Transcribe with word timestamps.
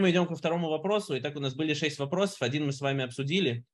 Мы 0.00 0.12
идем 0.12 0.26
ко 0.26 0.34
второму 0.34 0.70
вопросу. 0.70 1.18
Итак, 1.18 1.36
у 1.36 1.40
нас 1.40 1.54
были 1.54 1.74
шесть 1.74 1.98
вопросов. 1.98 2.40
Один 2.40 2.64
мы 2.64 2.72
с 2.72 2.80
вами 2.80 3.04
обсудили. 3.04 3.66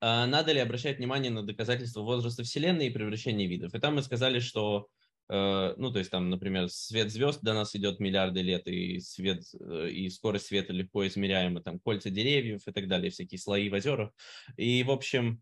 А, 0.00 0.26
надо 0.26 0.50
ли 0.50 0.58
обращать 0.58 0.98
внимание 0.98 1.30
на 1.30 1.44
доказательства 1.44 2.00
возраста 2.00 2.42
Вселенной 2.42 2.88
и 2.88 2.90
превращения 2.90 3.46
видов? 3.46 3.72
И 3.74 3.78
там 3.78 3.94
мы 3.94 4.02
сказали, 4.02 4.40
что, 4.40 4.88
э, 5.28 5.74
ну, 5.76 5.92
то 5.92 6.00
есть 6.00 6.10
там, 6.10 6.30
например, 6.30 6.68
свет 6.68 7.12
звезд 7.12 7.42
до 7.42 7.54
нас 7.54 7.76
идет 7.76 8.00
миллиарды 8.00 8.42
лет, 8.42 8.66
и 8.66 8.98
свет, 8.98 9.44
э, 9.60 9.90
и 9.90 10.10
скорость 10.10 10.46
света 10.46 10.72
легко 10.72 11.06
измеряема, 11.06 11.60
там, 11.60 11.78
кольца 11.78 12.10
деревьев 12.10 12.66
и 12.66 12.72
так 12.72 12.88
далее, 12.88 13.12
всякие 13.12 13.38
слои 13.38 13.68
в 13.68 13.74
озерах. 13.74 14.10
И, 14.56 14.82
в 14.82 14.90
общем, 14.90 15.40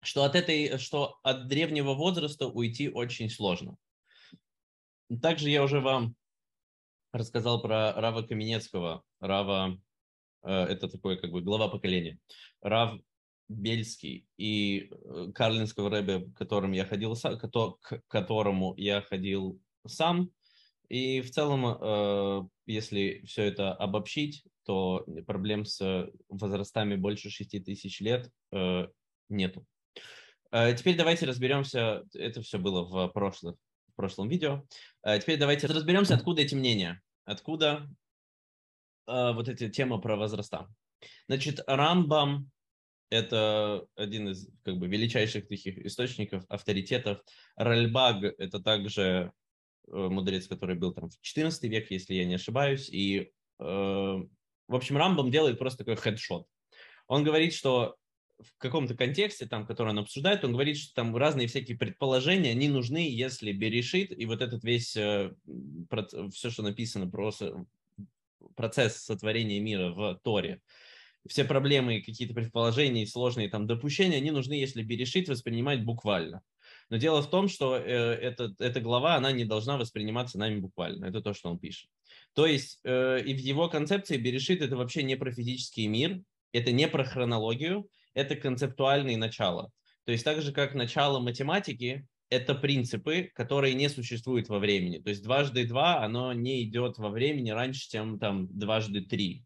что 0.00 0.24
от 0.24 0.34
этой, 0.34 0.78
что 0.78 1.18
от 1.22 1.46
древнего 1.46 1.92
возраста 1.92 2.46
уйти 2.46 2.88
очень 2.88 3.28
сложно. 3.28 3.76
Также 5.20 5.50
я 5.50 5.62
уже 5.62 5.80
вам 5.80 6.16
рассказал 7.12 7.60
про 7.60 7.92
Рава 7.92 8.22
Каменецкого. 8.22 9.02
Рава 9.20 9.78
э, 10.42 10.50
это 10.50 10.88
такой 10.88 11.18
как 11.18 11.30
бы 11.30 11.42
глава 11.42 11.68
поколения. 11.68 12.18
Рав 12.60 12.98
Бельский 13.48 14.26
и 14.38 14.90
э, 14.90 15.32
Карлинского 15.34 15.90
рэбе, 15.90 16.30
которым 16.36 16.72
я 16.72 16.86
ходил, 16.86 17.14
к 17.14 18.02
которому 18.08 18.74
я 18.76 19.02
ходил 19.02 19.60
сам. 19.86 20.30
И 20.88 21.20
в 21.20 21.30
целом, 21.30 21.66
э, 21.66 22.42
если 22.66 23.22
все 23.26 23.44
это 23.44 23.72
обобщить, 23.74 24.44
то 24.64 25.04
проблем 25.26 25.64
с 25.64 26.08
возрастами 26.28 26.96
больше 26.96 27.30
6 27.30 27.64
тысяч 27.64 28.00
лет 28.00 28.30
нету. 29.28 29.66
Теперь 30.52 30.96
давайте 30.96 31.26
разберемся, 31.26 32.04
это 32.14 32.42
все 32.42 32.58
было 32.58 32.84
в 32.84 33.08
прошлых 33.08 33.56
в 33.92 33.96
прошлом 33.96 34.28
видео. 34.28 34.64
А 35.02 35.18
теперь 35.18 35.38
давайте 35.38 35.66
разберемся, 35.66 36.14
откуда 36.14 36.42
эти 36.42 36.54
мнения, 36.54 37.00
откуда 37.24 37.88
э, 39.06 39.32
вот 39.32 39.48
эти 39.48 39.70
темы 39.70 40.00
про 40.00 40.16
возраста. 40.16 40.68
Значит, 41.28 41.60
Рамбам– 41.66 42.50
это 43.10 43.86
один 43.96 44.28
из 44.28 44.48
как 44.64 44.78
бы 44.78 44.88
величайших 44.88 45.48
таких 45.48 45.78
источников, 45.78 46.44
авторитетов. 46.48 47.22
Ральбаг– 47.56 48.22
это 48.38 48.60
также 48.60 49.32
э, 49.88 49.92
мудрец, 49.92 50.46
который 50.48 50.76
был 50.76 50.92
там 50.92 51.08
в 51.08 51.20
14 51.20 51.62
век, 51.64 51.90
если 51.90 52.14
я 52.14 52.24
не 52.24 52.34
ошибаюсь. 52.34 52.88
И, 52.88 53.30
э, 53.58 53.64
в 53.64 54.28
общем, 54.74 54.96
Рамбам 54.96 55.30
делает 55.30 55.58
просто 55.58 55.84
такой 55.84 55.96
хедшот. 55.96 56.46
Он 57.08 57.24
говорит, 57.24 57.52
что 57.52 57.96
в 58.42 58.58
каком-то 58.58 58.94
контексте, 58.94 59.46
там, 59.46 59.66
который 59.66 59.90
он 59.90 59.98
обсуждает, 60.00 60.44
он 60.44 60.52
говорит, 60.52 60.76
что 60.78 60.94
там 60.94 61.16
разные 61.16 61.46
всякие 61.46 61.76
предположения, 61.76 62.50
они 62.50 62.68
нужны, 62.68 63.08
если 63.08 63.52
Берешит 63.52 64.16
и 64.16 64.26
вот 64.26 64.42
этот 64.42 64.64
весь, 64.64 64.96
э, 64.96 65.32
все, 66.32 66.50
что 66.50 66.62
написано 66.62 67.08
про 67.08 67.32
процесс 68.56 68.96
сотворения 68.96 69.60
мира 69.60 69.90
в 69.90 70.20
Торе, 70.22 70.60
все 71.28 71.44
проблемы, 71.44 72.02
какие-то 72.02 72.34
предположения, 72.34 73.06
сложные 73.06 73.48
там 73.48 73.66
допущения, 73.66 74.18
они 74.18 74.30
нужны, 74.30 74.54
если 74.54 74.82
Берешит 74.82 75.28
воспринимать 75.28 75.84
буквально. 75.84 76.42
Но 76.90 76.96
дело 76.96 77.22
в 77.22 77.30
том, 77.30 77.48
что 77.48 77.76
э, 77.76 77.82
это, 77.82 78.54
эта 78.58 78.80
глава, 78.80 79.14
она 79.14 79.32
не 79.32 79.44
должна 79.44 79.78
восприниматься 79.78 80.38
нами 80.38 80.58
буквально. 80.60 81.06
Это 81.06 81.22
то, 81.22 81.32
что 81.32 81.50
он 81.50 81.58
пишет. 81.58 81.88
То 82.34 82.46
есть 82.46 82.80
э, 82.84 83.22
и 83.24 83.34
в 83.34 83.38
его 83.38 83.68
концепции 83.68 84.16
Берешит 84.16 84.60
это 84.62 84.76
вообще 84.76 85.02
не 85.02 85.16
про 85.16 85.32
физический 85.32 85.86
мир, 85.86 86.20
это 86.52 86.72
не 86.72 86.88
про 86.88 87.04
хронологию, 87.04 87.88
это 88.14 88.36
концептуальные 88.36 89.16
начала. 89.16 89.70
То 90.04 90.12
есть 90.12 90.24
так 90.24 90.42
же, 90.42 90.52
как 90.52 90.74
начало 90.74 91.20
математики, 91.20 92.06
это 92.28 92.54
принципы, 92.54 93.30
которые 93.34 93.74
не 93.74 93.88
существуют 93.88 94.48
во 94.48 94.58
времени. 94.58 94.98
То 94.98 95.10
есть 95.10 95.22
дважды 95.22 95.66
два, 95.66 96.02
оно 96.02 96.32
не 96.32 96.64
идет 96.64 96.98
во 96.98 97.10
времени 97.10 97.50
раньше, 97.50 97.88
чем 97.90 98.18
там 98.18 98.48
дважды 98.48 99.02
три. 99.02 99.44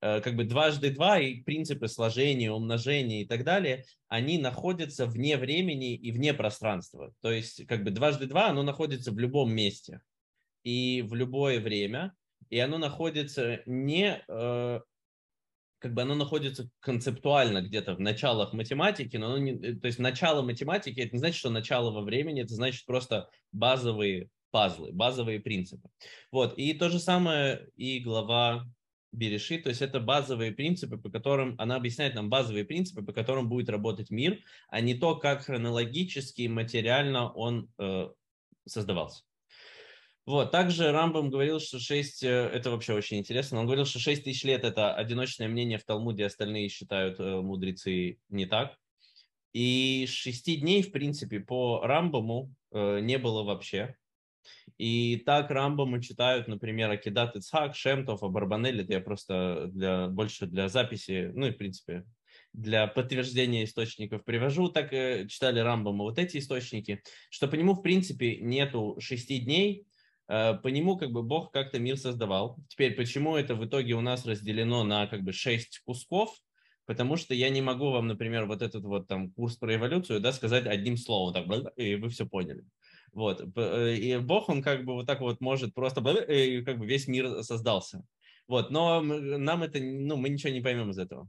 Э, 0.00 0.20
как 0.20 0.36
бы 0.36 0.44
дважды 0.44 0.90
два 0.90 1.18
и 1.18 1.42
принципы 1.42 1.88
сложения, 1.88 2.50
умножения 2.50 3.22
и 3.22 3.26
так 3.26 3.44
далее, 3.44 3.84
они 4.08 4.38
находятся 4.38 5.06
вне 5.06 5.36
времени 5.36 5.94
и 5.94 6.12
вне 6.12 6.34
пространства. 6.34 7.12
То 7.20 7.30
есть 7.30 7.66
как 7.66 7.84
бы 7.84 7.90
дважды 7.90 8.26
два, 8.26 8.48
оно 8.48 8.62
находится 8.62 9.12
в 9.12 9.18
любом 9.18 9.54
месте 9.54 10.00
и 10.62 11.02
в 11.06 11.14
любое 11.14 11.60
время, 11.60 12.14
и 12.50 12.58
оно 12.58 12.78
находится 12.78 13.62
не 13.66 14.22
э, 14.28 14.80
как 15.84 15.92
бы 15.92 16.00
оно 16.00 16.14
находится 16.14 16.70
концептуально 16.80 17.60
где-то 17.60 17.94
в 17.94 18.00
началах 18.00 18.54
математики, 18.54 19.18
но 19.18 19.26
оно 19.26 19.36
не, 19.36 19.52
э, 19.52 19.74
то 19.74 19.86
есть 19.86 19.98
начало 19.98 20.40
математики 20.40 20.98
это 20.98 21.12
не 21.12 21.18
значит, 21.18 21.36
что 21.36 21.50
начало 21.50 21.90
во 21.90 22.00
времени, 22.00 22.40
это 22.40 22.54
значит 22.54 22.86
просто 22.86 23.28
базовые 23.52 24.30
пазлы, 24.50 24.92
базовые 24.92 25.40
принципы. 25.40 25.90
Вот, 26.32 26.56
и 26.56 26.72
то 26.72 26.88
же 26.88 26.98
самое 26.98 27.68
и 27.76 28.00
глава 28.00 28.64
Береши, 29.12 29.58
то 29.58 29.68
есть 29.68 29.82
это 29.82 30.00
базовые 30.00 30.52
принципы, 30.52 30.96
по 30.96 31.10
которым 31.10 31.54
она 31.58 31.76
объясняет 31.76 32.14
нам 32.14 32.30
базовые 32.30 32.64
принципы, 32.64 33.02
по 33.02 33.12
которым 33.12 33.50
будет 33.50 33.68
работать 33.68 34.10
мир, 34.10 34.38
а 34.70 34.80
не 34.80 34.94
то, 34.94 35.16
как 35.16 35.42
хронологически 35.42 36.42
и 36.42 36.48
материально 36.48 37.30
он 37.30 37.68
э, 37.78 38.08
создавался. 38.64 39.22
Вот, 40.26 40.50
также 40.52 40.90
Рамбам 40.90 41.28
говорил, 41.28 41.60
что 41.60 41.78
6, 41.78 42.22
э, 42.22 42.28
это 42.28 42.70
вообще 42.70 42.94
очень 42.94 43.18
интересно, 43.18 43.60
он 43.60 43.66
говорил, 43.66 43.84
что 43.84 43.98
6 43.98 44.24
тысяч 44.24 44.42
лет 44.44 44.64
это 44.64 44.94
одиночное 44.94 45.48
мнение 45.48 45.76
в 45.76 45.84
Талмуде, 45.84 46.24
остальные 46.24 46.70
считают 46.70 47.20
э, 47.20 47.40
мудрецы 47.42 48.18
не 48.30 48.46
так. 48.46 48.74
И 49.52 50.06
6 50.08 50.60
дней, 50.60 50.82
в 50.82 50.92
принципе, 50.92 51.40
по 51.40 51.82
Рамбаму 51.82 52.54
э, 52.72 53.00
не 53.00 53.18
было 53.18 53.42
вообще. 53.42 53.96
И 54.78 55.22
так 55.26 55.50
Рамбаму 55.50 56.00
читают, 56.00 56.48
например, 56.48 56.90
Акидат 56.90 57.36
Ицхак, 57.36 57.76
Шемтов, 57.76 58.22
Абарбанель, 58.22 58.80
это 58.80 58.94
я 58.94 59.00
просто 59.00 59.66
для, 59.72 60.08
больше 60.08 60.46
для 60.46 60.68
записи, 60.70 61.32
ну 61.34 61.48
и, 61.48 61.50
в 61.50 61.58
принципе, 61.58 62.04
для 62.54 62.86
подтверждения 62.86 63.64
источников 63.64 64.24
привожу, 64.24 64.70
так 64.70 64.90
читали 64.90 65.60
Рамбаму 65.60 66.04
вот 66.04 66.18
эти 66.18 66.38
источники, 66.38 67.02
что 67.28 67.46
по 67.46 67.56
нему, 67.56 67.74
в 67.74 67.82
принципе, 67.82 68.38
нету 68.38 68.96
шести 69.00 69.38
дней, 69.38 69.86
по 70.26 70.68
нему 70.68 70.96
как 70.96 71.10
бы 71.10 71.22
Бог 71.22 71.52
как-то 71.52 71.78
мир 71.78 71.96
создавал. 71.96 72.58
Теперь, 72.68 72.94
почему 72.94 73.36
это 73.36 73.54
в 73.54 73.64
итоге 73.64 73.94
у 73.94 74.00
нас 74.00 74.26
разделено 74.26 74.84
на 74.84 75.06
как 75.06 75.22
бы 75.22 75.32
шесть 75.32 75.80
кусков? 75.84 76.34
Потому 76.86 77.16
что 77.16 77.34
я 77.34 77.48
не 77.48 77.62
могу 77.62 77.90
вам, 77.90 78.08
например, 78.08 78.44
вот 78.46 78.60
этот 78.60 78.84
вот 78.84 79.08
там 79.08 79.30
курс 79.32 79.56
про 79.56 79.74
эволюцию, 79.74 80.20
да, 80.20 80.32
сказать 80.32 80.66
одним 80.66 80.96
словом, 80.96 81.32
так, 81.32 81.72
и 81.76 81.94
вы 81.94 82.10
все 82.10 82.26
поняли. 82.26 82.64
Вот. 83.12 83.42
Э, 83.56 83.94
и 83.94 84.18
Бог, 84.18 84.48
он 84.48 84.62
как 84.62 84.84
бы 84.84 84.94
вот 84.94 85.06
так 85.06 85.20
вот 85.20 85.40
может 85.40 85.72
просто, 85.72 86.00
и 86.10 86.62
как 86.62 86.78
бы 86.78 86.86
весь 86.86 87.08
мир 87.08 87.42
создался. 87.42 88.04
Вот. 88.48 88.70
Но 88.70 89.00
нам 89.00 89.62
это, 89.62 89.80
ну, 89.80 90.16
мы 90.16 90.28
ничего 90.28 90.52
не 90.52 90.60
поймем 90.60 90.90
из 90.90 90.98
этого. 90.98 91.28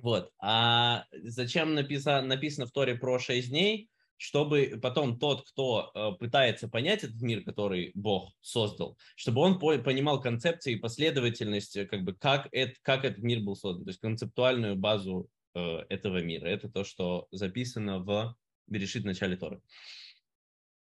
Вот. 0.00 0.30
А 0.40 1.04
зачем 1.12 1.74
написано, 1.74 2.22
написано 2.22 2.66
в 2.66 2.72
Торе 2.72 2.94
про 2.94 3.18
шесть 3.18 3.50
дней? 3.50 3.90
Чтобы 4.16 4.78
потом 4.80 5.18
тот, 5.18 5.48
кто 5.48 5.90
э, 5.94 6.12
пытается 6.18 6.68
понять 6.68 7.04
этот 7.04 7.20
мир, 7.20 7.42
который 7.42 7.90
Бог 7.94 8.32
создал, 8.40 8.96
чтобы 9.16 9.40
он 9.40 9.58
понимал 9.58 10.20
концепции 10.20 10.74
и 10.74 10.78
последовательность, 10.78 11.76
э, 11.76 11.86
как 11.86 12.04
бы 12.04 12.14
как, 12.14 12.48
это, 12.52 12.74
как 12.82 13.04
этот 13.04 13.22
мир 13.22 13.40
был 13.40 13.56
создан, 13.56 13.84
то 13.84 13.90
есть 13.90 14.00
концептуальную 14.00 14.76
базу 14.76 15.28
э, 15.54 15.78
этого 15.88 16.22
мира. 16.22 16.46
Это 16.46 16.68
то, 16.68 16.84
что 16.84 17.26
записано 17.32 17.98
в 17.98 18.36
Берешит 18.66 19.04
начале 19.04 19.36
Торы. 19.36 19.60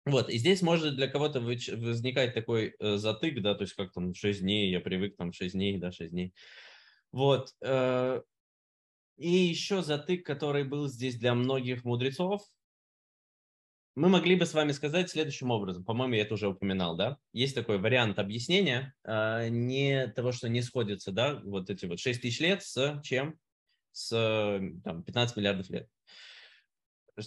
Вот, 0.06 0.30
и 0.30 0.38
здесь 0.38 0.62
может 0.62 0.96
для 0.96 1.08
кого-то 1.08 1.42
возникать 1.42 2.36
такой 2.36 2.76
затык, 2.80 3.42
да, 3.42 3.56
то 3.56 3.64
есть 3.64 3.74
как 3.74 3.92
там 3.92 4.14
6 4.14 4.42
дней, 4.42 4.70
я 4.70 4.80
привык 4.80 5.18
там 5.18 5.34
6 5.34 5.54
дней, 5.56 5.80
да, 5.80 5.92
6 5.92 6.12
дней. 6.12 6.32
Вот, 7.12 7.56
и 9.18 9.28
еще 9.28 9.82
затык, 9.82 10.24
который 10.24 10.64
был 10.64 10.88
здесь 10.88 11.18
для 11.18 11.34
многих 11.34 11.86
мудрецов, 11.86 12.44
мы 13.96 14.10
могли 14.10 14.36
бы 14.36 14.46
с 14.46 14.54
вами 14.54 14.74
сказать 14.74 15.10
следующим 15.10 15.52
образом. 15.52 15.86
По-моему, 15.86 16.16
я 16.16 16.24
это 16.24 16.34
уже 16.34 16.50
упоминал, 16.50 16.98
да? 16.98 17.18
Есть 17.32 17.56
такой 17.56 17.80
вариант 17.80 18.20
объяснения 18.20 18.94
э, 19.06 19.48
не 19.50 20.08
того, 20.08 20.34
что 20.34 20.50
не 20.50 20.62
сходится, 20.62 21.12
да, 21.12 21.42
вот 21.44 21.70
эти 21.70 21.86
вот 21.86 22.00
6 22.00 22.22
тысяч 22.22 22.40
лет 22.42 22.62
с 22.62 23.02
чем? 23.04 23.40
С 23.94 24.10
там, 24.84 25.04
15 25.04 25.38
миллиардов 25.38 25.70
лет. 25.70 25.90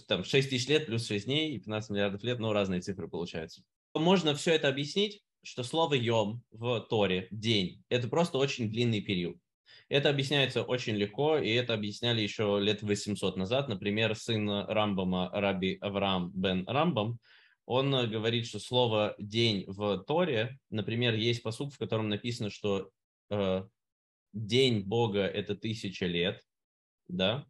Там 0.07 0.23
6 0.23 0.49
тысяч 0.49 0.67
лет 0.67 0.85
плюс 0.85 1.07
6 1.07 1.25
дней 1.25 1.55
и 1.55 1.59
15 1.59 1.89
миллиардов 1.89 2.23
лет, 2.23 2.37
ну, 2.39 2.53
разные 2.53 2.81
цифры 2.81 3.07
получаются. 3.07 3.63
Можно 3.95 4.35
все 4.35 4.53
это 4.53 4.67
объяснить, 4.67 5.23
что 5.41 5.63
слово 5.63 5.95
«йом» 5.95 6.43
в 6.51 6.81
Торе, 6.81 7.27
день, 7.31 7.83
это 7.89 8.07
просто 8.07 8.37
очень 8.37 8.69
длинный 8.69 9.01
период. 9.01 9.37
Это 9.87 10.09
объясняется 10.09 10.63
очень 10.63 10.95
легко, 10.95 11.37
и 11.37 11.49
это 11.49 11.73
объясняли 11.73 12.21
еще 12.21 12.59
лет 12.61 12.81
800 12.81 13.37
назад. 13.37 13.69
Например, 13.69 14.15
сын 14.15 14.49
Рамбама, 14.49 15.29
Раби 15.33 15.77
Авраам 15.81 16.31
бен 16.33 16.65
Рамбам, 16.67 17.19
он 17.69 17.91
говорит, 18.09 18.47
что 18.47 18.57
слово 18.59 19.13
«день» 19.19 19.63
в 19.67 19.99
Торе, 19.99 20.57
например, 20.71 21.13
есть 21.13 21.43
посуд, 21.43 21.71
в 21.71 21.77
котором 21.77 22.09
написано, 22.09 22.49
что 22.49 22.89
э, 23.29 23.63
день 24.33 24.81
Бога– 24.81 25.19
это 25.27 25.55
тысяча 25.55 26.07
лет, 26.07 26.41
да, 27.07 27.45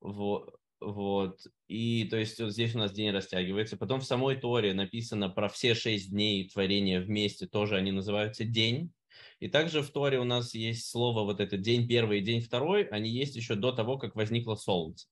вот, 0.00 0.54
вот, 0.80 1.40
и 1.66 2.04
то 2.10 2.18
есть 2.18 2.38
вот 2.38 2.52
здесь 2.52 2.74
у 2.74 2.78
нас 2.78 2.92
день 2.92 3.10
растягивается. 3.10 3.78
Потом 3.78 4.00
в 4.00 4.04
самой 4.04 4.36
Торе 4.36 4.74
написано 4.74 5.30
про 5.30 5.48
все 5.48 5.74
шесть 5.74 6.10
дней 6.10 6.48
творения 6.50 7.00
вместе, 7.00 7.46
тоже 7.46 7.76
они 7.76 7.92
называются 7.92 8.44
день, 8.44 8.92
И 9.40 9.48
также 9.48 9.82
в 9.82 9.90
Торе 9.90 10.18
у 10.18 10.24
нас 10.24 10.54
есть 10.54 10.88
слово 10.88 11.22
вот 11.24 11.40
это 11.40 11.56
день 11.56 11.86
первый 11.86 12.20
и 12.20 12.24
день 12.24 12.40
второй, 12.40 12.84
они 12.84 13.10
есть 13.10 13.36
еще 13.36 13.54
до 13.54 13.72
того, 13.72 13.98
как 13.98 14.16
возникло 14.16 14.54
солнце. 14.54 15.06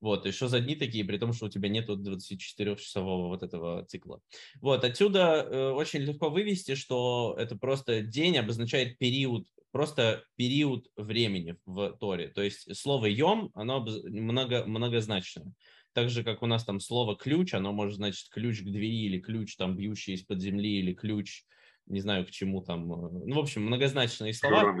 Вот, 0.00 0.32
что 0.32 0.46
за 0.46 0.60
дни 0.60 0.76
такие, 0.76 1.04
при 1.04 1.18
том, 1.18 1.32
что 1.32 1.46
у 1.46 1.48
тебя 1.48 1.68
нету 1.68 1.96
24-часового 1.96 3.28
вот 3.28 3.42
этого 3.42 3.84
цикла. 3.86 4.20
Вот, 4.60 4.84
отсюда 4.84 5.42
э, 5.42 5.70
очень 5.70 6.00
легко 6.00 6.30
вывести, 6.30 6.76
что 6.76 7.34
это 7.36 7.56
просто 7.56 8.02
день 8.02 8.38
обозначает 8.38 8.96
период, 8.98 9.48
просто 9.72 10.22
период 10.36 10.86
времени 10.96 11.56
в 11.66 11.96
Торе. 11.98 12.28
То 12.28 12.42
есть 12.42 12.76
слово 12.76 13.06
«йом», 13.06 13.50
оно 13.54 13.84
много, 14.04 14.64
многозначное. 14.64 15.52
Так 15.94 16.10
же, 16.10 16.22
как 16.22 16.42
у 16.42 16.46
нас 16.46 16.64
там 16.64 16.78
слово 16.78 17.16
«ключ», 17.16 17.54
оно 17.54 17.72
может 17.72 17.96
значить 17.96 18.30
ключ 18.30 18.60
к 18.60 18.64
двери 18.64 19.06
или 19.06 19.18
ключ, 19.18 19.56
там, 19.56 19.76
бьющий 19.76 20.14
из-под 20.14 20.40
земли, 20.40 20.78
или 20.78 20.94
ключ, 20.94 21.42
не 21.88 22.00
знаю, 22.00 22.26
к 22.26 22.30
чему 22.30 22.62
там. 22.62 22.92
Э, 22.92 23.10
ну, 23.26 23.36
в 23.36 23.38
общем, 23.38 23.62
многозначные 23.62 24.34
слова. 24.34 24.76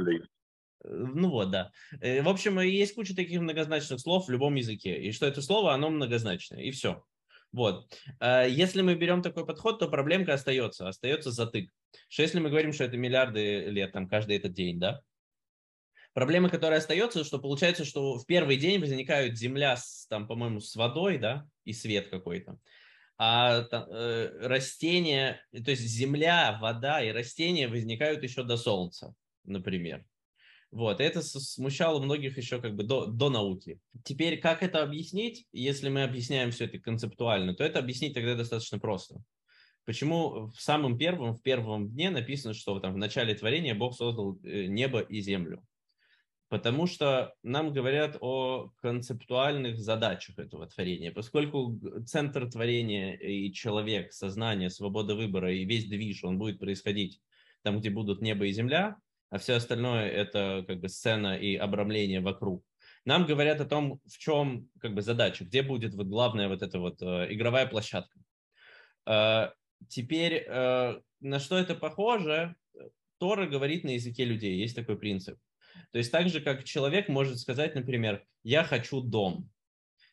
Э, 0.84 0.88
ну 0.88 1.30
вот, 1.30 1.50
да. 1.50 1.72
Э, 2.00 2.22
в 2.22 2.28
общем, 2.28 2.60
есть 2.60 2.94
куча 2.94 3.14
таких 3.14 3.40
многозначных 3.40 4.00
слов 4.00 4.26
в 4.26 4.30
любом 4.30 4.54
языке. 4.54 5.00
И 5.00 5.12
что 5.12 5.26
это 5.26 5.42
слово, 5.42 5.74
оно 5.74 5.90
многозначное. 5.90 6.62
И 6.62 6.70
все. 6.70 7.04
Вот. 7.50 7.90
Если 8.20 8.82
мы 8.82 8.94
берем 8.94 9.22
такой 9.22 9.46
подход, 9.46 9.78
то 9.78 9.88
проблемка 9.88 10.34
остается. 10.34 10.86
Остается 10.86 11.30
затык. 11.30 11.70
Что 12.10 12.22
если 12.22 12.40
мы 12.40 12.50
говорим, 12.50 12.74
что 12.74 12.84
это 12.84 12.98
миллиарды 12.98 13.64
лет, 13.70 13.92
там, 13.92 14.06
каждый 14.06 14.36
этот 14.36 14.52
день, 14.52 14.78
да? 14.78 15.00
Проблема, 16.12 16.50
которая 16.50 16.80
остается, 16.80 17.24
что 17.24 17.38
получается, 17.38 17.84
что 17.84 18.18
в 18.18 18.26
первый 18.26 18.56
день 18.56 18.80
возникают 18.80 19.38
земля, 19.38 19.76
с, 19.76 20.06
там, 20.08 20.26
по-моему, 20.26 20.60
с 20.60 20.74
водой, 20.76 21.16
да, 21.16 21.46
и 21.64 21.72
свет 21.72 22.08
какой-то. 22.08 22.58
А 23.20 23.60
э, 23.60 24.46
растения, 24.46 25.42
то 25.52 25.72
есть 25.72 25.82
земля, 25.82 26.56
вода 26.60 27.02
и 27.02 27.10
растения 27.10 27.66
возникают 27.66 28.22
еще 28.22 28.44
до 28.44 28.56
солнца, 28.56 29.12
например. 29.44 30.04
Вот, 30.70 31.00
это 31.00 31.22
смущало 31.22 32.00
многих 32.00 32.36
еще 32.36 32.60
как 32.60 32.76
бы 32.76 32.84
до, 32.84 33.06
до 33.06 33.30
науки. 33.30 33.80
Теперь, 34.04 34.38
как 34.38 34.62
это 34.62 34.82
объяснить, 34.82 35.46
если 35.50 35.88
мы 35.88 36.04
объясняем 36.04 36.50
все 36.50 36.66
это 36.66 36.78
концептуально, 36.78 37.54
то 37.54 37.64
это 37.64 37.78
объяснить 37.78 38.14
тогда 38.14 38.34
достаточно 38.34 38.78
просто. 38.78 39.16
Почему 39.84 40.48
в 40.48 40.60
самом 40.60 40.98
первом, 40.98 41.34
в 41.34 41.42
первом 41.42 41.88
дне 41.88 42.10
написано, 42.10 42.52
что 42.52 42.78
там 42.78 42.92
в 42.92 42.98
начале 42.98 43.34
творения 43.34 43.74
Бог 43.74 43.96
создал 43.96 44.38
э, 44.44 44.66
небо 44.66 45.00
и 45.00 45.20
землю? 45.20 45.64
Потому 46.48 46.86
что 46.86 47.34
нам 47.42 47.72
говорят 47.72 48.16
о 48.20 48.70
концептуальных 48.80 49.78
задачах 49.78 50.38
этого 50.38 50.66
творения. 50.66 51.12
Поскольку 51.12 51.78
центр 52.06 52.50
творения 52.50 53.14
и 53.14 53.52
человек, 53.52 54.12
сознание, 54.14 54.70
свобода 54.70 55.14
выбора 55.14 55.52
и 55.52 55.66
весь 55.66 55.86
движ, 55.86 56.24
он 56.24 56.38
будет 56.38 56.58
происходить 56.58 57.20
там, 57.62 57.80
где 57.80 57.90
будут 57.90 58.22
небо 58.22 58.46
и 58.46 58.52
земля, 58.52 58.96
а 59.30 59.38
все 59.38 59.54
остальное 59.54 60.08
это 60.08 60.64
как 60.66 60.80
бы 60.80 60.88
сцена 60.88 61.36
и 61.36 61.54
обрамление 61.54 62.20
вокруг. 62.20 62.64
Нам 63.04 63.26
говорят 63.26 63.60
о 63.60 63.66
том, 63.66 64.00
в 64.06 64.18
чем 64.18 64.68
как 64.80 64.94
бы 64.94 65.02
задача, 65.02 65.44
где 65.44 65.62
будет 65.62 65.94
вот 65.94 66.06
главная 66.06 66.48
вот 66.48 66.62
эта 66.62 66.78
вот 66.78 67.02
э, 67.02 67.32
игровая 67.32 67.66
площадка. 67.66 68.18
Э, 69.06 69.50
теперь 69.88 70.44
э, 70.46 71.00
на 71.20 71.38
что 71.38 71.58
это 71.58 71.74
похоже? 71.74 72.54
Тора 73.18 73.46
говорит 73.46 73.84
на 73.84 73.90
языке 73.90 74.24
людей, 74.24 74.58
есть 74.58 74.76
такой 74.76 74.98
принцип. 74.98 75.38
То 75.92 75.98
есть 75.98 76.10
так 76.10 76.28
же, 76.28 76.40
как 76.40 76.64
человек 76.64 77.08
может 77.08 77.38
сказать, 77.38 77.74
например, 77.74 78.24
я 78.42 78.64
хочу 78.64 79.00
дом. 79.00 79.50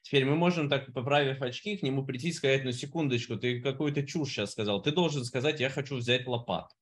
Теперь 0.02 0.26
мы 0.26 0.36
можем 0.36 0.70
так, 0.70 0.94
поправив 0.94 1.42
очки, 1.42 1.78
к 1.78 1.84
нему 1.84 2.06
прийти 2.06 2.30
и 2.30 2.34
сказать, 2.34 2.64
ну 2.64 2.72
секундочку, 2.72 3.38
ты 3.38 3.62
какую-то 3.62 4.06
чушь 4.06 4.30
сейчас 4.30 4.52
сказал. 4.52 4.82
Ты 4.82 4.92
должен 4.92 5.26
сказать, 5.26 5.60
я 5.60 5.70
хочу 5.70 5.96
взять 5.96 6.28
лопату 6.28 6.76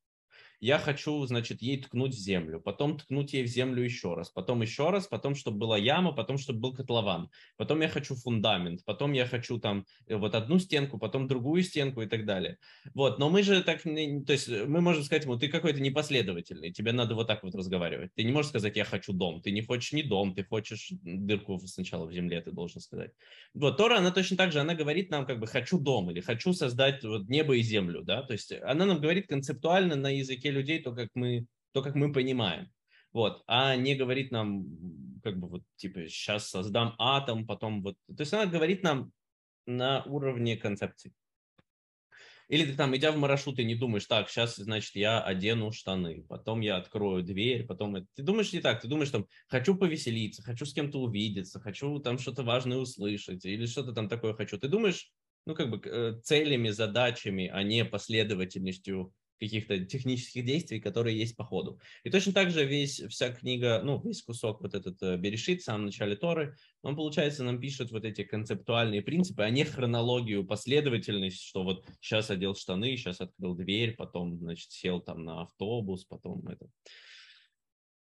я 0.63 0.79
хочу, 0.79 1.25
значит, 1.25 1.61
ей 1.61 1.81
ткнуть 1.81 2.15
в 2.15 2.17
землю, 2.17 2.61
потом 2.61 2.97
ткнуть 2.97 3.33
ей 3.33 3.43
в 3.43 3.47
землю 3.47 3.83
еще 3.83 4.13
раз, 4.13 4.29
потом 4.29 4.61
еще 4.61 4.91
раз, 4.91 5.07
потом, 5.07 5.35
чтобы 5.35 5.57
была 5.57 5.77
яма, 5.77 6.13
потом, 6.13 6.37
чтобы 6.37 6.59
был 6.59 6.73
котлован, 6.73 7.29
потом 7.57 7.81
я 7.81 7.89
хочу 7.89 8.15
фундамент, 8.15 8.85
потом 8.85 9.11
я 9.11 9.25
хочу 9.25 9.59
там 9.59 9.85
э, 10.07 10.15
вот 10.15 10.35
одну 10.35 10.59
стенку, 10.59 10.97
потом 10.97 11.27
другую 11.27 11.63
стенку 11.63 12.01
и 12.01 12.05
так 12.05 12.25
далее. 12.25 12.59
Вот, 12.93 13.19
но 13.19 13.29
мы 13.29 13.43
же 13.43 13.61
так, 13.61 13.83
то 13.83 13.89
есть 13.89 14.47
э, 14.47 14.63
мы 14.65 14.79
можем 14.79 15.03
сказать 15.03 15.25
ему, 15.25 15.37
ты 15.37 15.49
какой-то 15.49 15.81
непоследовательный, 15.81 16.71
тебе 16.71 16.93
надо 16.93 17.15
вот 17.15 17.27
так 17.27 17.43
вот 17.43 17.53
разговаривать. 17.55 18.13
Ты 18.15 18.23
не 18.23 18.31
можешь 18.31 18.51
сказать, 18.51 18.77
я 18.77 18.85
хочу 18.85 19.11
дом, 19.11 19.41
ты 19.41 19.51
не 19.51 19.63
хочешь 19.63 19.91
ни 19.91 20.01
дом, 20.01 20.33
ты 20.33 20.45
хочешь 20.45 20.93
дырку 21.01 21.59
сначала 21.65 22.05
в 22.05 22.13
земле, 22.13 22.39
ты 22.39 22.53
должен 22.53 22.79
сказать. 22.79 23.11
Вот, 23.53 23.75
Тора, 23.75 23.97
она 23.97 24.11
точно 24.11 24.37
так 24.37 24.53
же, 24.53 24.61
она 24.61 24.75
говорит 24.75 25.11
нам 25.11 25.25
как 25.25 25.41
бы 25.41 25.47
хочу 25.47 25.77
дом 25.77 26.09
или 26.09 26.21
хочу 26.21 26.53
создать 26.53 27.03
вот 27.03 27.27
небо 27.27 27.53
и 27.57 27.61
землю, 27.61 28.01
да, 28.01 28.21
то 28.21 28.31
есть 28.31 28.53
она 28.63 28.85
нам 28.85 29.01
говорит 29.01 29.27
концептуально 29.27 29.97
на 29.97 30.15
языке 30.15 30.52
людей 30.53 30.81
то, 30.81 30.93
как 30.93 31.09
мы, 31.13 31.45
то, 31.73 31.81
как 31.81 31.95
мы 31.95 32.13
понимаем. 32.13 32.71
Вот, 33.11 33.43
а 33.45 33.75
не 33.75 33.95
говорит 33.95 34.31
нам, 34.31 34.65
как 35.23 35.39
бы 35.39 35.47
вот, 35.47 35.63
типа, 35.75 36.07
сейчас 36.07 36.49
создам 36.49 36.95
атом, 36.97 37.45
потом 37.45 37.83
вот. 37.83 37.95
То 38.07 38.21
есть 38.21 38.33
она 38.33 38.47
говорит 38.47 38.81
нам 38.81 39.11
на 39.67 40.03
уровне 40.05 40.57
концепции. 40.57 41.13
Или 42.49 42.65
ты 42.65 42.75
там, 42.75 42.95
идя 42.95 43.11
в 43.11 43.17
маршрут, 43.17 43.55
ты 43.55 43.63
не 43.63 43.75
думаешь, 43.75 44.05
так, 44.05 44.29
сейчас, 44.29 44.57
значит, 44.57 44.95
я 44.95 45.21
одену 45.21 45.71
штаны, 45.71 46.23
потом 46.27 46.59
я 46.61 46.77
открою 46.77 47.23
дверь, 47.23 47.65
потом... 47.65 48.05
Ты 48.15 48.23
думаешь 48.23 48.51
не 48.51 48.59
так, 48.59 48.81
ты 48.81 48.87
думаешь 48.87 49.09
там, 49.11 49.27
хочу 49.47 49.75
повеселиться, 49.75 50.43
хочу 50.43 50.65
с 50.65 50.73
кем-то 50.73 50.99
увидеться, 50.99 51.59
хочу 51.59 51.99
там 51.99 52.19
что-то 52.19 52.43
важное 52.43 52.77
услышать, 52.77 53.45
или 53.45 53.65
что-то 53.65 53.93
там 53.93 54.09
такое 54.09 54.33
хочу. 54.33 54.59
Ты 54.59 54.67
думаешь, 54.67 55.11
ну, 55.45 55.55
как 55.55 55.69
бы 55.69 55.81
э, 55.83 56.19
целями, 56.21 56.69
задачами, 56.69 57.47
а 57.47 57.63
не 57.63 57.85
последовательностью 57.85 59.13
каких-то 59.43 59.85
технических 59.85 60.45
действий, 60.45 60.79
которые 60.79 61.17
есть 61.17 61.35
по 61.35 61.43
ходу. 61.43 61.79
И 62.03 62.09
точно 62.09 62.33
так 62.33 62.51
же 62.51 62.65
весь, 62.65 62.99
вся 63.09 63.31
книга, 63.31 63.81
ну, 63.83 64.01
весь 64.01 64.21
кусок 64.23 64.61
вот 64.61 64.73
этот 64.73 65.01
э, 65.03 65.17
Берешит 65.17 65.61
в 65.61 65.65
самом 65.65 65.85
начале 65.85 66.15
Торы, 66.15 66.55
он, 66.81 66.95
получается, 66.95 67.43
нам 67.43 67.59
пишет 67.59 67.91
вот 67.91 68.05
эти 68.05 68.23
концептуальные 68.23 69.01
принципы, 69.01 69.43
а 69.43 69.49
не 69.49 69.63
хронологию, 69.63 70.45
последовательность, 70.45 71.41
что 71.41 71.63
вот 71.63 71.85
сейчас 71.99 72.29
одел 72.29 72.55
штаны, 72.55 72.95
сейчас 72.95 73.21
открыл 73.21 73.55
дверь, 73.55 73.95
потом, 73.95 74.37
значит, 74.37 74.71
сел 74.71 75.01
там 75.01 75.23
на 75.23 75.41
автобус, 75.41 76.05
потом 76.05 76.47
это. 76.47 76.69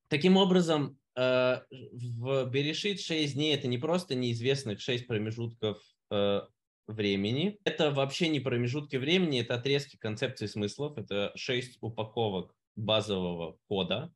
Таким 0.08 0.36
образом, 0.36 0.98
э, 1.16 1.60
в 1.70 2.50
Берешит 2.50 3.00
6 3.00 3.34
дней 3.34 3.54
это 3.54 3.68
не 3.68 3.78
просто 3.78 4.14
неизвестных 4.14 4.80
6 4.80 5.06
промежутков 5.06 5.82
э, 6.10 6.40
времени. 6.86 7.58
Это 7.64 7.90
вообще 7.90 8.28
не 8.28 8.40
промежутки 8.40 8.96
времени, 8.96 9.40
это 9.40 9.54
отрезки 9.54 9.96
концепций 9.96 10.48
смыслов, 10.48 10.98
это 10.98 11.32
шесть 11.34 11.78
упаковок 11.81 12.54
базового 12.76 13.58
кода. 13.69 14.12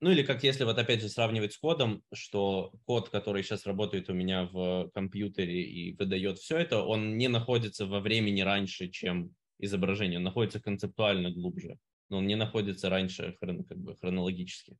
Ну 0.00 0.10
или 0.10 0.22
как 0.22 0.42
если 0.44 0.64
вот 0.64 0.78
опять 0.78 1.02
же 1.02 1.10
сравнивать 1.10 1.52
с 1.52 1.58
кодом, 1.58 2.02
что 2.12 2.72
код, 2.86 3.10
который 3.10 3.42
сейчас 3.42 3.66
работает 3.66 4.08
у 4.08 4.14
меня 4.14 4.44
в 4.46 4.90
компьютере 4.94 5.62
и 5.62 5.94
выдает 5.94 6.38
все 6.38 6.56
это, 6.56 6.82
он 6.82 7.18
не 7.18 7.28
находится 7.28 7.86
во 7.86 8.00
времени 8.00 8.40
раньше, 8.40 8.88
чем 8.88 9.34
изображение, 9.58 10.18
он 10.18 10.24
находится 10.24 10.58
концептуально 10.58 11.30
глубже, 11.30 11.78
но 12.08 12.18
он 12.18 12.26
не 12.26 12.34
находится 12.34 12.88
раньше 12.88 13.36
хрон, 13.40 13.64
как 13.64 13.78
бы 13.78 13.94
хронологически. 13.96 14.76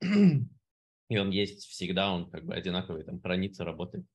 И 1.08 1.18
он 1.18 1.30
есть 1.30 1.66
всегда, 1.66 2.10
он 2.10 2.30
как 2.30 2.46
бы 2.46 2.54
одинаковый, 2.54 3.04
там 3.04 3.20
хранится, 3.20 3.64
работает. 3.64 4.06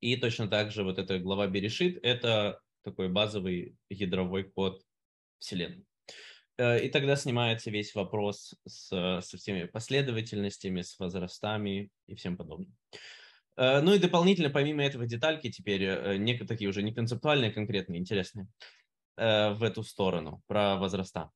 И 0.00 0.16
точно 0.16 0.48
так 0.48 0.70
же 0.72 0.84
вот 0.84 0.98
эта 0.98 1.18
глава 1.18 1.46
Берешит– 1.46 1.98
это 2.02 2.60
такой 2.82 3.08
базовый 3.08 3.76
ядровой 3.88 4.44
код 4.44 4.82
Вселенной. 5.38 5.84
Э, 6.58 6.84
и 6.84 6.88
тогда 6.88 7.16
снимается 7.16 7.70
весь 7.70 7.94
вопрос 7.94 8.54
с, 8.66 8.88
со 8.88 9.36
всеми 9.36 9.64
последовательностями, 9.64 10.82
с 10.82 10.98
возрастами 10.98 11.90
и 12.06 12.14
всем 12.14 12.36
подобным. 12.36 12.74
Э, 13.56 13.80
ну 13.80 13.94
и 13.94 13.98
дополнительно, 13.98 14.50
помимо 14.50 14.84
этого, 14.84 15.06
детальки 15.06 15.50
теперь 15.50 15.84
э, 15.84 16.16
некие 16.16 16.46
такие 16.46 16.68
уже 16.70 16.82
не 16.82 16.94
концептуальные, 16.94 17.50
а 17.50 17.54
конкретные, 17.54 18.00
интересные 18.00 18.48
в 19.18 19.62
эту 19.62 19.82
сторону, 19.82 20.42
про 20.46 20.76
возраста. 20.76 21.30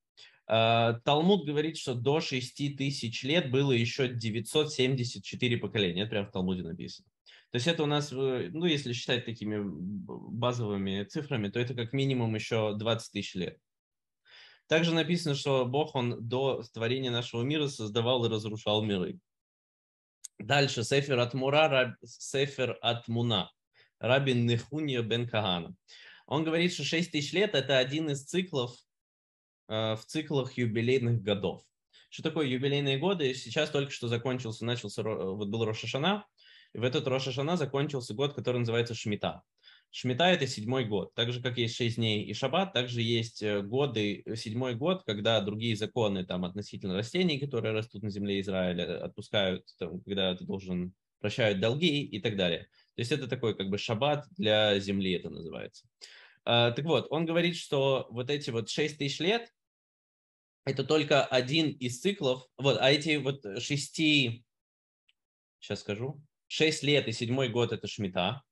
Талмуд 0.47 1.47
говорит, 1.47 1.79
что 1.79 1.95
до 1.95 2.21
6 2.21 2.77
тысяч 2.77 3.23
лет 3.23 3.51
было 3.51 3.73
еще 3.73 4.07
974 4.07 5.57
поколения. 5.57 6.03
Это 6.03 6.11
прямо 6.11 6.29
в 6.29 6.31
Талмуде 6.31 6.63
написано. 6.63 7.09
То 7.51 7.57
есть 7.57 7.67
это 7.67 7.83
у 7.83 7.87
нас, 7.87 8.13
ну, 8.13 8.65
если 8.65 8.93
считать 8.93 9.25
такими 9.25 9.61
базовыми 9.61 11.03
цифрами, 11.05 11.49
то 11.49 11.59
это 11.59 11.75
как 11.75 11.93
минимум 11.93 12.35
еще 12.37 12.77
20 12.77 13.13
тысяч 13.13 13.35
лет. 13.35 13.59
Также 14.69 14.95
написано, 14.95 15.35
что 15.35 15.67
Бог, 15.67 15.97
Он 15.97 16.29
до 16.29 16.63
творения 16.73 17.11
нашего 17.11 17.43
мира 17.43 17.67
создавал 17.67 18.25
и 18.25 18.29
разрушал 18.29 18.85
миры. 18.85 19.19
Дальше, 20.39 20.85
Сефер 20.85 21.19
от 21.19 21.35
Мура, 21.35 21.69
раб, 21.69 21.97
Сефер 22.05 22.79
от 22.81 23.09
Муна, 23.09 23.51
Рабин 23.99 24.47
Нехунья 24.47 25.03
бен 25.03 25.29
Кагана. 25.29 25.75
Он 26.27 26.45
говорит, 26.45 26.73
что 26.73 26.85
6 26.85 27.11
тысяч 27.11 27.33
лет– 27.33 27.55
это 27.57 27.79
один 27.79 28.11
из 28.11 28.23
циклов 28.23 28.77
э, 29.69 29.97
в 29.97 30.05
циклах 30.07 30.57
юбилейных 30.57 31.21
годов. 31.21 31.65
Что 32.09 32.23
такое 32.23 32.47
юбилейные 32.47 32.99
годы? 32.99 33.35
Сейчас 33.35 33.71
только 33.71 33.91
что 33.91 34.07
закончился, 34.07 34.65
начался, 34.65 35.03
вот 35.03 35.49
был 35.49 35.65
Рошашана, 35.65 36.25
в 36.73 36.83
этот 36.83 37.07
Рошашана 37.07 37.57
закончился 37.57 38.15
год, 38.15 38.35
который 38.35 38.59
называется 38.59 38.95
Шмита. 38.95 39.43
Шмита– 39.91 40.25
это 40.27 40.47
седьмой 40.47 40.85
год. 40.85 41.15
Так 41.15 41.33
же, 41.33 41.43
как 41.43 41.59
есть 41.59 41.75
шесть 41.75 41.97
дней 41.97 42.25
и 42.25 42.33
шаббат, 42.33 42.73
также 42.73 43.03
есть 43.03 43.43
э, 43.43 43.61
годы, 43.61 44.23
э, 44.25 44.37
седьмой 44.37 44.77
год, 44.77 45.03
когда 45.05 45.41
другие 45.41 45.75
законы 45.75 46.25
там, 46.25 46.45
относительно 46.45 46.95
растений, 46.95 47.41
которые 47.41 47.75
растут 47.75 48.05
на 48.05 48.11
земле 48.11 48.41
Израиля, 48.41 49.05
отпускают, 49.05 49.67
там, 49.79 50.01
когда 50.03 50.37
ты 50.37 50.45
должен, 50.45 50.95
прощают 51.19 51.59
долги 51.59 52.05
и 52.05 52.21
так 52.21 52.37
далее. 52.37 52.69
То 52.95 53.01
есть 53.01 53.11
это 53.11 53.27
такой 53.27 53.57
как 53.57 53.69
бы 53.69 53.79
шаббат 53.79 54.27
для 54.37 54.79
земли 54.79 55.13
это 55.13 55.29
называется. 55.29 55.89
А, 56.45 56.71
так 56.71 56.85
вот, 56.85 57.09
он 57.11 57.27
говорит, 57.27 57.57
что 57.57 58.07
вот 58.11 58.31
эти 58.31 58.51
вот 58.51 58.69
шесть 58.69 58.99
тысяч 58.99 59.19
лет– 59.19 59.53
это 60.65 60.85
только 60.85 61.25
один 61.25 61.71
из 61.71 62.01
циклов. 62.01 62.47
Вот, 62.57 62.79
а 62.81 62.93
эти 62.93 63.17
вот 63.17 63.45
шести, 63.61 64.45
сейчас 65.59 65.81
скажу, 65.81 66.23
шесть 66.51 66.83
лет 66.83 67.07
и 67.07 67.13
седьмой 67.13 67.49
год– 67.49 67.73
это 67.73 67.87
шмита. 67.87 68.43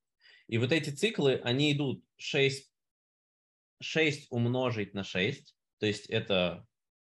И 0.47 0.57
вот 0.57 0.71
эти 0.71 0.90
циклы, 0.90 1.40
они 1.43 1.73
идут 1.73 2.05
6, 2.17 2.71
6 3.81 4.28
умножить 4.31 4.95
на 4.95 5.02
6, 5.02 5.57
то 5.81 5.87
есть 5.87 6.07
это 6.07 6.64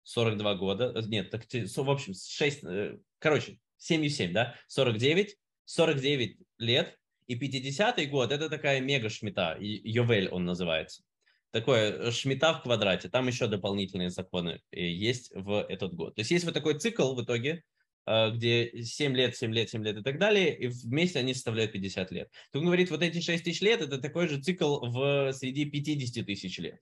42 0.05 0.55
года, 0.55 0.93
э, 0.95 1.03
нет, 1.09 1.31
так, 1.31 1.43
в 1.45 1.91
общем, 1.91 2.15
6, 2.15 2.65
э, 2.65 2.99
короче, 3.19 3.59
7,7, 3.79 4.31
да, 4.33 4.55
49, 4.69 5.37
49 5.65 6.39
лет, 6.59 6.97
и 7.27 7.37
50-й 7.37 8.07
год– 8.07 8.31
это 8.31 8.49
такая 8.49 8.81
мега-шмита, 8.81 9.57
Йовель 9.59 10.29
он 10.29 10.45
называется. 10.45 11.03
Такое 11.51 11.91
э, 11.91 12.11
шмита 12.13 12.55
в 12.55 12.63
квадрате, 12.63 13.09
там 13.09 13.27
еще 13.27 13.49
дополнительные 13.49 14.11
законы 14.11 14.63
есть 14.71 15.33
в 15.35 15.67
этот 15.69 15.95
год. 15.95 16.15
То 16.15 16.21
есть 16.21 16.31
есть 16.31 16.45
вот 16.45 16.55
такой 16.55 16.79
цикл 16.79 17.13
в 17.17 17.25
итоге, 17.25 17.65
где 18.07 18.83
7 18.83 19.17
лет, 19.17 19.37
7 19.37 19.53
лет, 19.53 19.71
7 19.71 19.85
лет 19.85 19.97
и 19.99 20.03
так 20.03 20.19
далее, 20.19 20.57
и 20.57 20.69
вместе 20.69 21.19
они 21.19 21.35
составляют 21.35 21.73
50 21.73 22.11
лет. 22.13 22.31
То 22.53 22.61
он 22.61 22.67
говорит, 22.67 22.91
вот 22.91 23.03
эти 23.03 23.21
6 23.21 23.45
тысяч 23.45 23.61
лет– 23.61 23.81
это 23.83 23.99
такой 23.99 24.29
же 24.29 24.41
цикл 24.41 24.79
в 24.87 25.33
среди 25.33 25.65
50 25.65 26.25
тысяч 26.25 26.59
лет. 26.59 26.81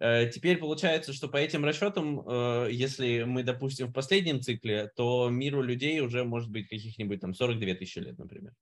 Э, 0.00 0.28
теперь 0.30 0.56
получается, 0.56 1.12
что 1.12 1.28
по 1.28 1.36
этим 1.36 1.64
расчетам, 1.64 2.20
э, 2.26 2.68
если 2.72 3.24
мы, 3.24 3.42
допустим, 3.42 3.88
в 3.88 3.92
последнем 3.92 4.40
цикле, 4.40 4.90
то 4.96 5.28
миру 5.28 5.62
людей 5.62 6.00
уже 6.00 6.24
может 6.24 6.50
быть 6.50 6.68
каких-нибудь 6.68 7.20
там 7.20 7.34
42 7.34 7.74
тысячи 7.74 7.98
лет, 7.98 8.18
например. 8.18 8.52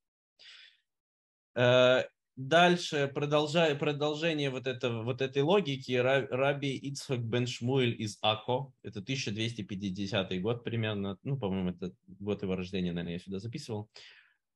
Дальше, 2.41 3.11
продолжая, 3.13 3.75
продолжение 3.75 4.49
вот, 4.49 4.65
этого, 4.65 5.03
вот 5.03 5.21
этой 5.21 5.41
логики, 5.41 5.91
Раби 5.91 6.73
Ицхак 6.73 7.19
бен 7.21 7.45
Шмуэль 7.45 8.01
из 8.01 8.17
Ако, 8.21 8.71
это 8.81 8.99
1250 9.01 10.39
год 10.39 10.63
примерно, 10.63 11.17
ну, 11.23 11.37
по-моему, 11.37 11.71
это 11.71 11.91
год 12.07 12.41
его 12.41 12.55
рождения, 12.55 12.93
наверное, 12.93 13.15
я 13.15 13.19
сюда 13.19 13.39
записывал. 13.39 13.89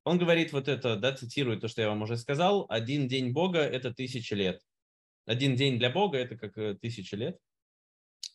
Он 0.06 0.18
говорит 0.18 0.54
вот 0.54 0.70
это, 0.70 0.96
да, 0.96 1.12
цитирует 1.12 1.60
то, 1.60 1.68
что 1.68 1.82
я 1.82 1.90
вам 1.90 2.04
уже 2.04 2.16
сказал, 2.16 2.66
один 2.70 3.10
день 3.10 3.34
Бога– 3.34 3.60
это 3.60 3.94
тысяча 3.94 4.34
лет. 4.34 4.62
Один 5.26 5.58
день 5.58 5.78
для 5.78 5.90
Бога– 5.90 6.18
это 6.20 6.38
как 6.38 6.58
э, 6.58 6.76
тысяча 6.76 7.18
лет. 7.18 7.38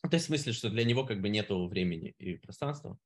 То 0.02 0.12
есть 0.12 0.26
в 0.26 0.28
смысле, 0.28 0.52
что 0.52 0.68
для 0.68 0.84
него 0.84 1.06
как 1.06 1.22
бы 1.22 1.30
нету 1.30 1.68
времени 1.68 2.14
и 2.18 2.34
пространства. 2.34 2.98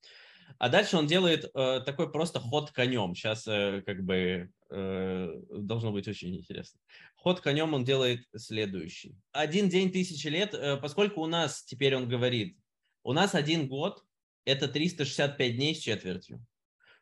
А 0.59 0.69
дальше 0.69 0.97
он 0.97 1.07
делает 1.07 1.49
э, 1.55 1.83
такой 1.87 2.11
просто 2.11 2.41
ход 2.41 2.73
конем. 2.73 3.15
Сейчас 3.15 3.47
э, 3.47 3.83
как 3.87 4.03
бы 4.03 4.51
должно 4.73 5.93
быть 5.93 6.09
очень 6.09 6.35
интересно. 6.37 6.81
Ход 7.17 7.41
конем 7.41 7.75
он 7.75 7.85
делает 7.85 8.26
следующий. 8.37 9.17
Один 9.33 9.69
день 9.69 9.93
тысячи 9.93 10.26
лет, 10.29 10.55
э, 10.55 10.76
поскольку 10.76 11.21
у 11.21 11.26
нас, 11.26 11.62
теперь 11.62 11.95
он 11.95 12.09
говорит, 12.09 12.57
у 13.05 13.12
нас 13.12 13.35
один 13.35 13.69
год– 13.69 14.05
это 14.45 14.69
365 14.69 15.57
дней 15.57 15.75
с 15.75 15.79
четвертью. 15.79 16.45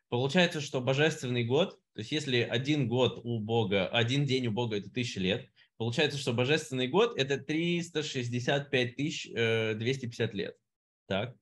Получается, 0.09 0.61
что 0.61 0.81
божественный 0.81 1.45
год, 1.45 1.79
то 1.93 2.01
есть 2.01 2.11
если 2.11 2.41
один 2.41 2.87
год 2.87 3.21
у 3.23 3.39
Бога, 3.39 3.87
один 3.87 4.25
день 4.25 4.47
у 4.47 4.51
Бога– 4.51 4.75
это 4.77 4.91
тысяча 4.91 5.19
лет, 5.19 5.49
получается, 5.77 6.17
что 6.19 6.33
божественный 6.33 6.87
год– 6.87 7.15
это 7.17 7.37
365 7.37 8.95
тысяч 8.95 9.27
250 9.27 10.33
э, 10.33 10.37
лет. 10.37 10.57
Так? 11.07 11.35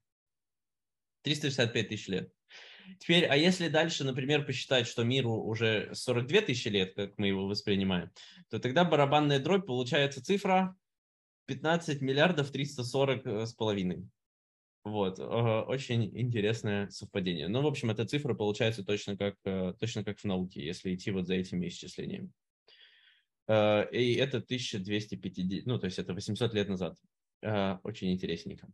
365 1.24 1.89
тысяч 1.89 2.07
лет. 2.07 2.31
Теперь, 3.00 3.25
а 3.25 3.36
если 3.36 3.67
дальше, 3.67 4.03
например, 4.03 4.46
посчитать, 4.46 4.88
что 4.88 5.03
миру 5.03 5.34
уже 5.34 5.89
42 5.93 6.41
тысячи 6.41 6.67
лет, 6.69 6.93
как 6.96 7.17
мы 7.17 7.27
его 7.27 7.48
воспринимаем, 7.48 8.12
то 8.50 8.60
тогда 8.60 8.84
барабанная 8.84 9.39
дробь 9.39 9.65
получается 9.65 10.24
цифра 10.24 10.75
15 11.48 12.01
миллиардов 12.01 12.51
340 12.51 13.25
э, 13.25 13.46
с 13.46 13.53
половиной. 13.53 14.08
Вот, 14.84 15.19
очень 15.19 16.17
интересное 16.17 16.89
совпадение. 16.89 17.48
Ну, 17.48 17.62
в 17.62 17.67
общем, 17.67 17.91
эта 17.91 18.05
цифра 18.05 18.34
получается 18.34 18.84
точно 18.84 19.17
как, 19.17 19.36
э, 19.46 19.74
точно 19.79 20.03
как 20.03 20.19
в 20.19 20.24
науке, 20.25 20.65
если 20.65 20.96
идти 20.96 21.12
вот 21.12 21.27
за 21.27 21.36
этими 21.36 21.67
исчислениями. 21.67 22.31
Э, 23.48 23.89
и 23.91 24.13
это 24.15 24.38
1250, 24.38 25.65
ну, 25.65 25.79
то 25.79 25.86
есть 25.86 26.00
это 26.00 26.13
800 26.13 26.53
лет 26.53 26.69
назад. 26.69 26.98
Очень 27.84 28.12
интересненько. 28.12 28.67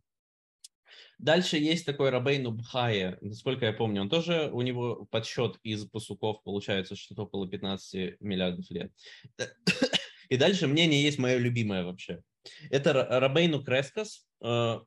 Дальше 1.18 1.56
есть 1.56 1.86
такой 1.86 2.10
Рабейну 2.10 2.50
Бхая, 2.50 3.18
насколько 3.20 3.64
я 3.66 3.72
помню, 3.72 4.02
он 4.02 4.10
тоже, 4.10 4.50
у 4.52 4.60
него 4.62 5.06
подсчет 5.10 5.58
из 5.62 5.86
пасуков 5.86 6.42
получается 6.42 6.94
что-то 6.94 7.22
около 7.22 7.48
15 7.48 8.20
миллиардов 8.20 8.70
лет. 8.70 8.92
И 10.28 10.36
дальше 10.36 10.66
мнение 10.66 11.02
есть 11.02 11.18
мое 11.18 11.38
любимое 11.38 11.84
вообще. 11.84 12.22
Это 12.70 12.92
Рабейну 12.92 13.62
Крескас, 13.62 14.26
э, 14.42 14.80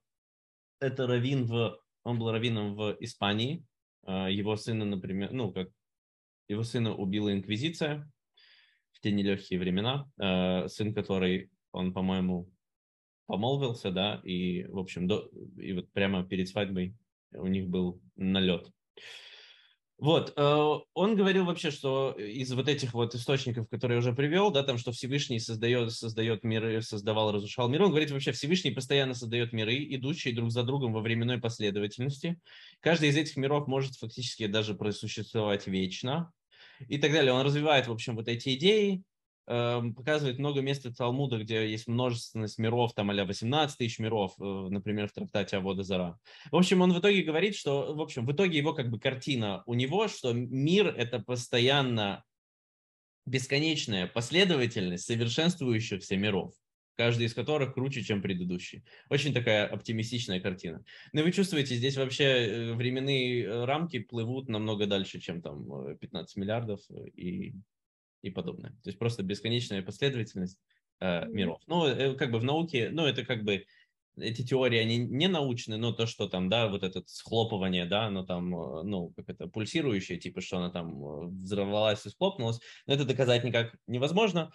это 0.79 1.07
раввин 1.07 1.45
в, 1.45 1.79
он 2.03 2.19
был 2.19 2.31
раввином 2.31 2.75
в 2.75 2.95
Испании, 2.99 3.65
э, 4.05 4.27
его 4.31 4.55
сына, 4.55 4.85
например, 4.85 5.31
ну, 5.31 5.51
как 5.51 5.69
его 6.47 6.63
сына 6.63 6.95
убила 6.95 7.31
инквизиция 7.31 8.09
в 8.91 8.99
те 9.01 9.11
нелегкие 9.11 9.59
времена, 9.59 10.09
э, 10.19 10.67
сын 10.67 10.93
который, 10.93 11.51
он, 11.71 11.93
по-моему, 11.93 12.49
помолвился, 13.29 13.91
да, 13.91 14.19
и, 14.23 14.63
в 14.63 14.79
общем, 14.79 15.07
до, 15.07 15.29
и 15.55 15.73
вот 15.73 15.91
прямо 15.93 16.23
перед 16.23 16.49
свадьбой 16.49 16.95
у 17.31 17.45
них 17.45 17.69
был 17.69 18.01
налет. 18.15 18.71
Вот, 19.99 20.33
э, 20.35 20.69
он 20.93 21.15
говорил 21.15 21.45
вообще, 21.45 21.69
что 21.69 22.13
из 22.13 22.51
вот 22.53 22.67
этих 22.67 22.95
вот 22.95 23.13
источников, 23.13 23.69
которые 23.69 23.97
я 23.97 23.99
уже 23.99 24.13
привел, 24.13 24.49
да, 24.49 24.63
там, 24.63 24.79
что 24.79 24.91
Всевышний 24.91 25.39
создает, 25.39 25.91
создает 25.91 26.43
миры, 26.43 26.81
создавал, 26.81 27.31
разрушал 27.31 27.69
миры, 27.69 27.83
он 27.83 27.91
говорит 27.91 28.09
вообще, 28.09 28.31
Всевышний 28.31 28.71
постоянно 28.71 29.13
создает 29.13 29.53
миры, 29.53 29.75
идущие 29.75 30.33
друг 30.33 30.49
за 30.49 30.63
другом 30.63 30.93
во 30.93 31.01
временной 31.01 31.37
последовательности. 31.37 32.39
Каждый 32.79 33.09
из 33.09 33.17
этих 33.17 33.37
миров 33.37 33.67
может 33.67 33.95
фактически 33.95 34.47
даже 34.47 34.73
просуществовать 34.73 35.67
вечно 35.67 36.31
и 36.87 36.97
так 36.97 37.11
далее. 37.11 37.33
Он 37.33 37.45
развивает, 37.45 37.87
в 37.87 37.91
общем, 37.91 38.15
вот 38.15 38.27
эти 38.27 38.55
идеи, 38.55 39.03
показывает 39.49 40.37
много 40.37 40.61
мест 40.61 40.85
Талмуда, 40.95 41.39
где 41.39 41.67
есть 41.67 41.87
множественность 41.87 42.59
миров, 42.59 42.93
там 42.93 43.09
а 43.09 43.25
18 43.25 43.77
тысяч 43.77 43.97
миров, 43.97 44.35
э, 44.39 44.43
например, 44.43 45.07
в 45.07 45.13
трактате 45.13 45.57
Авода 45.57 45.81
Зара. 45.81 46.19
В 46.51 46.55
общем, 46.55 46.81
он 46.81 46.93
в 46.93 46.99
итоге 46.99 47.23
говорит, 47.23 47.55
что, 47.55 47.95
в 47.95 48.01
общем, 48.01 48.27
в 48.27 48.31
итоге 48.31 48.59
его 48.59 48.73
как 48.73 48.91
бы 48.91 48.99
картина 48.99 49.63
у 49.65 49.73
него, 49.73 50.07
что 50.07 50.33
мир– 50.33 50.87
это 50.97 51.19
постоянно 51.19 52.23
бесконечная 53.25 54.05
последовательность 54.05 55.05
совершенствующихся 55.05 56.15
миров 56.15 56.53
каждый 56.95 57.27
из 57.27 57.33
которых 57.33 57.75
круче, 57.75 58.03
чем 58.03 58.21
предыдущий. 58.21 58.83
Очень 59.09 59.33
такая 59.33 59.65
оптимистичная 59.65 60.41
картина. 60.41 60.83
Но 61.13 61.23
вы 61.23 61.31
чувствуете, 61.31 61.75
здесь 61.75 61.95
вообще 61.95 62.25
э, 62.25 62.73
временные 62.73 63.45
э, 63.45 63.63
рамки 63.63 63.99
плывут 63.99 64.49
намного 64.49 64.85
дальше, 64.85 65.21
чем 65.21 65.41
там 65.41 65.95
15 65.97 66.35
миллиардов 66.35 66.81
и 67.15 67.53
и 68.21 68.29
подобное. 68.29 68.71
То 68.83 68.89
есть 68.89 68.99
просто 68.99 69.23
бесконечная 69.23 69.81
последовательность 69.81 70.59
э, 70.99 71.27
миров. 71.27 71.61
Ну, 71.67 71.87
э, 71.87 72.15
как 72.15 72.31
бы 72.31 72.39
в 72.39 72.43
науке, 72.43 72.89
ну, 72.91 73.05
это 73.05 73.25
как 73.25 73.43
бы 73.43 73.65
эти 74.17 74.43
теории, 74.43 74.79
они 74.79 74.97
не 74.97 75.27
научны, 75.27 75.77
но 75.77 75.93
то, 75.93 76.05
что 76.05 76.27
там, 76.27 76.49
да, 76.49 76.67
вот 76.67 76.83
это 76.83 77.03
схлопывание, 77.05 77.85
да, 77.85 78.05
оно 78.05 78.25
там, 78.25 78.53
э, 78.55 78.83
ну, 78.83 79.13
как 79.15 79.29
это, 79.29 79.47
пульсирующее, 79.47 80.17
типа, 80.17 80.41
что 80.41 80.57
она 80.57 80.69
там 80.69 81.03
э, 81.03 81.27
взорвалась 81.27 82.05
и 82.05 82.09
схлопнулась, 82.09 82.59
но 82.85 82.93
это 82.93 83.05
доказать 83.05 83.43
никак 83.43 83.75
невозможно. 83.87 84.51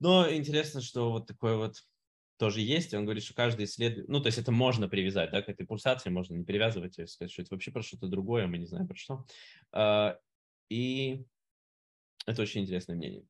Но 0.00 0.30
интересно, 0.30 0.80
что 0.80 1.10
вот 1.10 1.26
такое 1.26 1.56
вот 1.56 1.82
тоже 2.38 2.60
есть. 2.60 2.94
Он 2.94 3.04
говорит, 3.04 3.24
что 3.24 3.34
каждый 3.34 3.64
исследует, 3.64 4.08
ну, 4.08 4.20
то 4.20 4.28
есть 4.28 4.38
это 4.38 4.52
можно 4.52 4.88
привязать, 4.88 5.30
да, 5.30 5.42
к 5.42 5.48
этой 5.48 5.66
пульсации 5.66 6.10
можно 6.10 6.34
не 6.34 6.44
привязывать, 6.44 6.98
и 6.98 7.06
сказать, 7.06 7.32
что 7.32 7.42
это 7.42 7.54
вообще 7.54 7.72
про 7.72 7.82
что-то 7.82 8.06
другое, 8.06 8.46
мы 8.46 8.58
не 8.58 8.66
знаем 8.66 8.86
про 8.86 8.96
что. 8.96 9.24
А, 9.72 10.18
и 10.70 11.24
это 12.26 12.42
очень 12.42 12.62
интересное 12.62 12.96
мнение. 12.96 13.24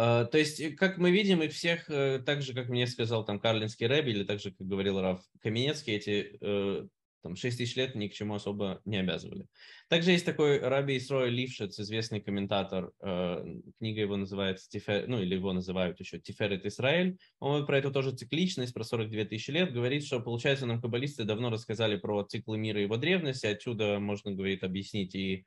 Uh, 0.00 0.24
то 0.24 0.38
есть, 0.38 0.58
э, 0.60 0.70
как 0.70 0.96
мы 0.96 1.10
видим, 1.10 1.42
их 1.42 1.52
всех, 1.52 1.90
uh, 1.90 2.20
так 2.20 2.40
же, 2.40 2.54
как 2.54 2.70
мне 2.70 2.86
сказал 2.86 3.22
там 3.22 3.38
Карлинский 3.38 3.86
Рэби, 3.86 4.10
или 4.10 4.24
так 4.24 4.40
же, 4.40 4.50
как 4.50 4.66
говорил 4.66 4.98
Раф 4.98 5.20
Каменецкий, 5.42 5.94
эти 5.94 6.38
uh, 6.40 6.88
там 7.22 7.36
6 7.36 7.58
тысяч 7.58 7.76
лет 7.76 7.94
ни 7.94 8.08
к 8.08 8.14
чему 8.14 8.34
особо 8.34 8.80
не 8.86 8.96
обязывали. 8.96 9.46
Также 9.90 10.12
есть 10.12 10.24
такой 10.24 10.58
Раби 10.58 10.96
Исрой 10.96 11.28
Лившец, 11.28 11.78
известный 11.78 12.22
комментатор, 12.22 12.92
книга 12.98 14.00
его 14.00 14.16
называется, 14.16 14.70
Тифер, 14.70 15.06
ну 15.06 15.20
или 15.20 15.34
его 15.34 15.52
называют 15.52 16.00
еще 16.00 16.18
Тиферет 16.18 16.64
Израиль, 16.64 17.18
он 17.38 17.66
про 17.66 17.76
эту 17.76 17.92
тоже 17.92 18.12
цикличность, 18.12 18.72
про 18.72 18.84
42 18.84 19.26
тысячи 19.26 19.50
лет, 19.50 19.70
говорит, 19.70 20.06
что, 20.06 20.20
получается, 20.20 20.64
нам 20.64 20.80
каббалисты 20.80 21.24
давно 21.24 21.50
рассказали 21.50 21.96
про 21.96 22.24
циклы 22.24 22.56
мира 22.56 22.80
и 22.80 22.84
его 22.84 22.96
древности, 22.96 23.44
отсюда 23.44 24.00
можно, 24.00 24.32
говорит, 24.32 24.64
объяснить 24.64 25.14
и 25.14 25.34
э, 25.34 25.44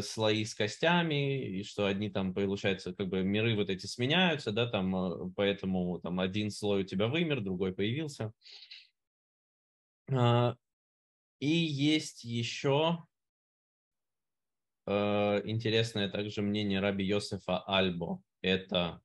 слои 0.00 0.44
с 0.44 0.54
костями, 0.54 1.58
и 1.58 1.64
что 1.64 1.86
одни 1.86 2.08
там, 2.08 2.34
получается, 2.34 2.94
как 2.94 3.08
бы 3.08 3.22
миры 3.22 3.56
вот 3.56 3.68
эти 3.68 3.86
сменяются, 3.86 4.52
да, 4.52 4.66
там, 4.68 4.94
э, 4.94 5.32
поэтому 5.34 6.00
там 6.00 6.20
один 6.20 6.50
слой 6.50 6.82
у 6.82 6.86
тебя 6.86 7.08
вымер, 7.08 7.40
другой 7.40 7.72
появился. 7.72 8.32
А, 10.10 10.56
и 11.40 11.48
есть 11.48 12.22
еще 12.22 13.04
э, 14.86 15.42
интересное 15.44 16.08
также 16.08 16.42
мнение 16.42 16.80
Раби 16.80 17.04
Йосефа 17.04 17.58
Альбо. 17.66 18.22
Это, 18.40 19.00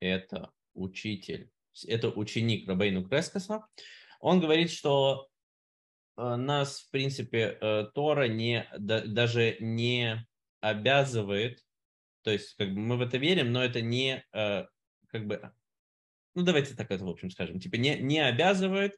это 0.00 0.52
учитель, 0.74 1.50
это 1.86 2.08
ученик 2.08 2.66
Рабейну 2.68 3.06
Крескаса. 3.06 3.66
Он 4.20 4.40
говорит, 4.40 4.70
что 4.70 5.28
э, 5.28 5.35
нас, 6.16 6.80
в 6.80 6.90
принципе, 6.90 7.58
э, 7.60 7.86
Тора 7.94 8.28
не, 8.28 8.66
даже 8.78 9.56
не 9.60 10.26
обязывает, 10.60 11.64
то 12.22 12.30
есть 12.30 12.54
как 12.56 12.74
бы 12.74 12.80
мы 12.80 12.96
в 12.96 13.02
это 13.02 13.18
верим, 13.18 13.52
но 13.52 13.62
это 13.62 13.80
не 13.82 14.24
как 14.32 15.26
бы, 15.26 15.52
ну 16.34 16.42
давайте 16.42 16.74
так 16.74 16.90
это 16.90 17.04
в 17.04 17.08
общем 17.08 17.30
скажем, 17.30 17.60
типа 17.60 17.76
не, 17.76 17.96
не 18.00 18.18
обязывает 18.18 18.96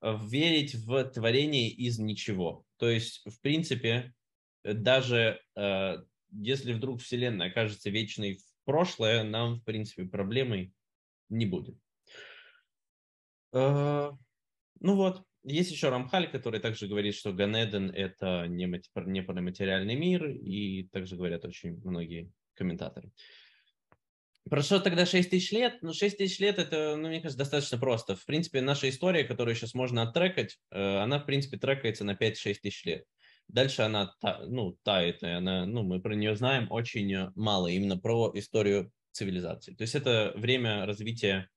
верить 0.00 0.74
в 0.76 1.04
творение 1.06 1.70
из 1.70 1.98
ничего. 1.98 2.64
То 2.76 2.88
есть, 2.88 3.22
в 3.26 3.40
принципе, 3.40 4.14
даже 4.62 5.40
э, 5.56 5.96
если 6.30 6.72
вдруг 6.72 7.00
Вселенная 7.00 7.48
окажется 7.48 7.90
вечной 7.90 8.34
в 8.34 8.64
прошлое, 8.64 9.24
нам, 9.24 9.56
в 9.56 9.64
принципе, 9.64 10.04
проблемой 10.04 10.72
не 11.28 11.46
будет. 11.46 11.78
Э, 13.52 14.10
ну 14.80 14.94
вот, 14.94 15.24
есть 15.44 15.70
еще 15.70 15.88
Рамхаль, 15.88 16.30
который 16.30 16.60
также 16.60 16.86
говорит, 16.86 17.14
что 17.14 17.32
Ганеден– 17.32 17.90
это 17.94 18.46
не, 18.48 18.66
не 18.66 19.20
материальный 19.20 19.94
мир, 19.94 20.28
и 20.28 20.84
также 20.92 21.16
говорят 21.16 21.44
очень 21.44 21.80
многие 21.84 22.30
комментаторы. 22.54 23.10
Прошло 24.48 24.78
тогда 24.78 25.04
6 25.04 25.30
тысяч 25.30 25.52
лет. 25.52 25.78
Ну, 25.82 25.92
6 25.92 26.16
тысяч 26.16 26.38
лет 26.38 26.58
это, 26.58 26.96
ну, 26.96 27.08
мне 27.08 27.20
кажется, 27.20 27.38
достаточно 27.38 27.78
просто. 27.78 28.16
В 28.16 28.24
принципе, 28.24 28.60
наша 28.60 28.88
история, 28.88 29.24
которую 29.24 29.54
сейчас 29.54 29.74
можно 29.74 30.02
оттрекать, 30.02 30.58
э, 30.70 30.96
она, 30.98 31.18
в 31.18 31.26
принципе, 31.26 31.58
трекается 31.58 32.04
на 32.04 32.14
5-6 32.14 32.60
тысяч 32.62 32.84
лет. 32.84 33.04
Дальше 33.48 33.82
она, 33.82 34.14
ну, 34.46 34.76
тает, 34.82 35.22
и 35.22 35.26
она, 35.26 35.66
ну, 35.66 35.82
мы 35.82 36.00
про 36.00 36.14
нее 36.14 36.34
знаем 36.36 36.66
очень 36.70 37.30
мало, 37.34 37.68
именно 37.68 37.98
про 37.98 38.30
историю 38.34 38.90
цивилизации. 39.12 39.74
То 39.74 39.82
есть 39.82 39.94
это 39.94 40.32
время 40.36 40.86
развития 40.86 41.48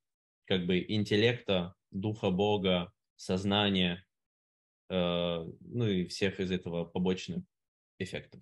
как 0.45 0.65
бы 0.65 0.83
интеллекта, 0.87 1.75
духа 1.91 2.29
Бога, 2.29 2.91
сознания, 3.21 4.03
э, 4.89 4.95
ну 4.95 5.87
и 5.87 6.07
всех 6.07 6.39
из 6.39 6.51
этого 6.51 6.85
побочных 6.85 7.43
эффектов. 7.99 8.41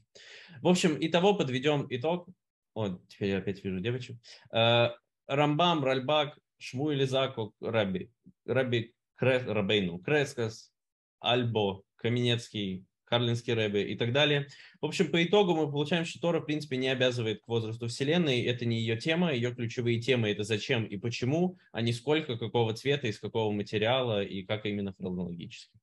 В 0.62 0.67
общем, 0.67 0.98
итого 1.00 1.36
подведем 1.36 1.86
итог. 1.89 2.29
О, 2.74 2.98
теперь 3.09 3.29
я 3.29 3.38
опять 3.39 3.63
вижу 3.63 3.81
девочек. 3.81 4.17
Э, 4.53 4.91
Рамбам, 5.27 5.83
Ральбак, 5.83 6.39
Шмуэль 6.57 7.03
Изаку, 7.03 7.53
Раби, 7.59 8.12
Раби 8.45 8.95
Кре, 9.15 9.39
Рабейну, 9.39 10.00
Крескас, 10.00 10.71
Альбо, 11.19 11.83
Каменецкий, 11.98 12.86
Карлинский 13.09 13.53
Рэбе 13.53 13.91
и 13.91 13.97
так 13.97 14.13
далее. 14.13 14.47
В 14.79 14.85
общем, 14.85 15.11
по 15.11 15.23
итогу 15.23 15.55
мы 15.55 15.69
получаем, 15.69 16.05
что 16.05 16.19
Тора, 16.19 16.39
в 16.39 16.45
принципе, 16.45 16.77
не 16.77 16.87
обязывает 16.87 17.41
к 17.41 17.47
возрасту 17.47 17.87
Вселенной. 17.87 18.43
Это 18.43 18.65
не 18.65 18.79
ее 18.79 18.97
тема. 18.97 19.33
Ее 19.33 19.53
ключевые 19.53 19.99
темы– 19.99 20.29
это 20.31 20.43
зачем 20.43 20.85
и 20.85 20.97
почему, 20.97 21.57
а 21.71 21.81
не 21.81 21.91
сколько, 21.91 22.37
какого 22.37 22.73
цвета, 22.73 23.07
из 23.07 23.19
какого 23.19 23.51
материала 23.51 24.23
и 24.23 24.43
как 24.43 24.65
именно 24.65 24.93
хронологически. 24.93 25.77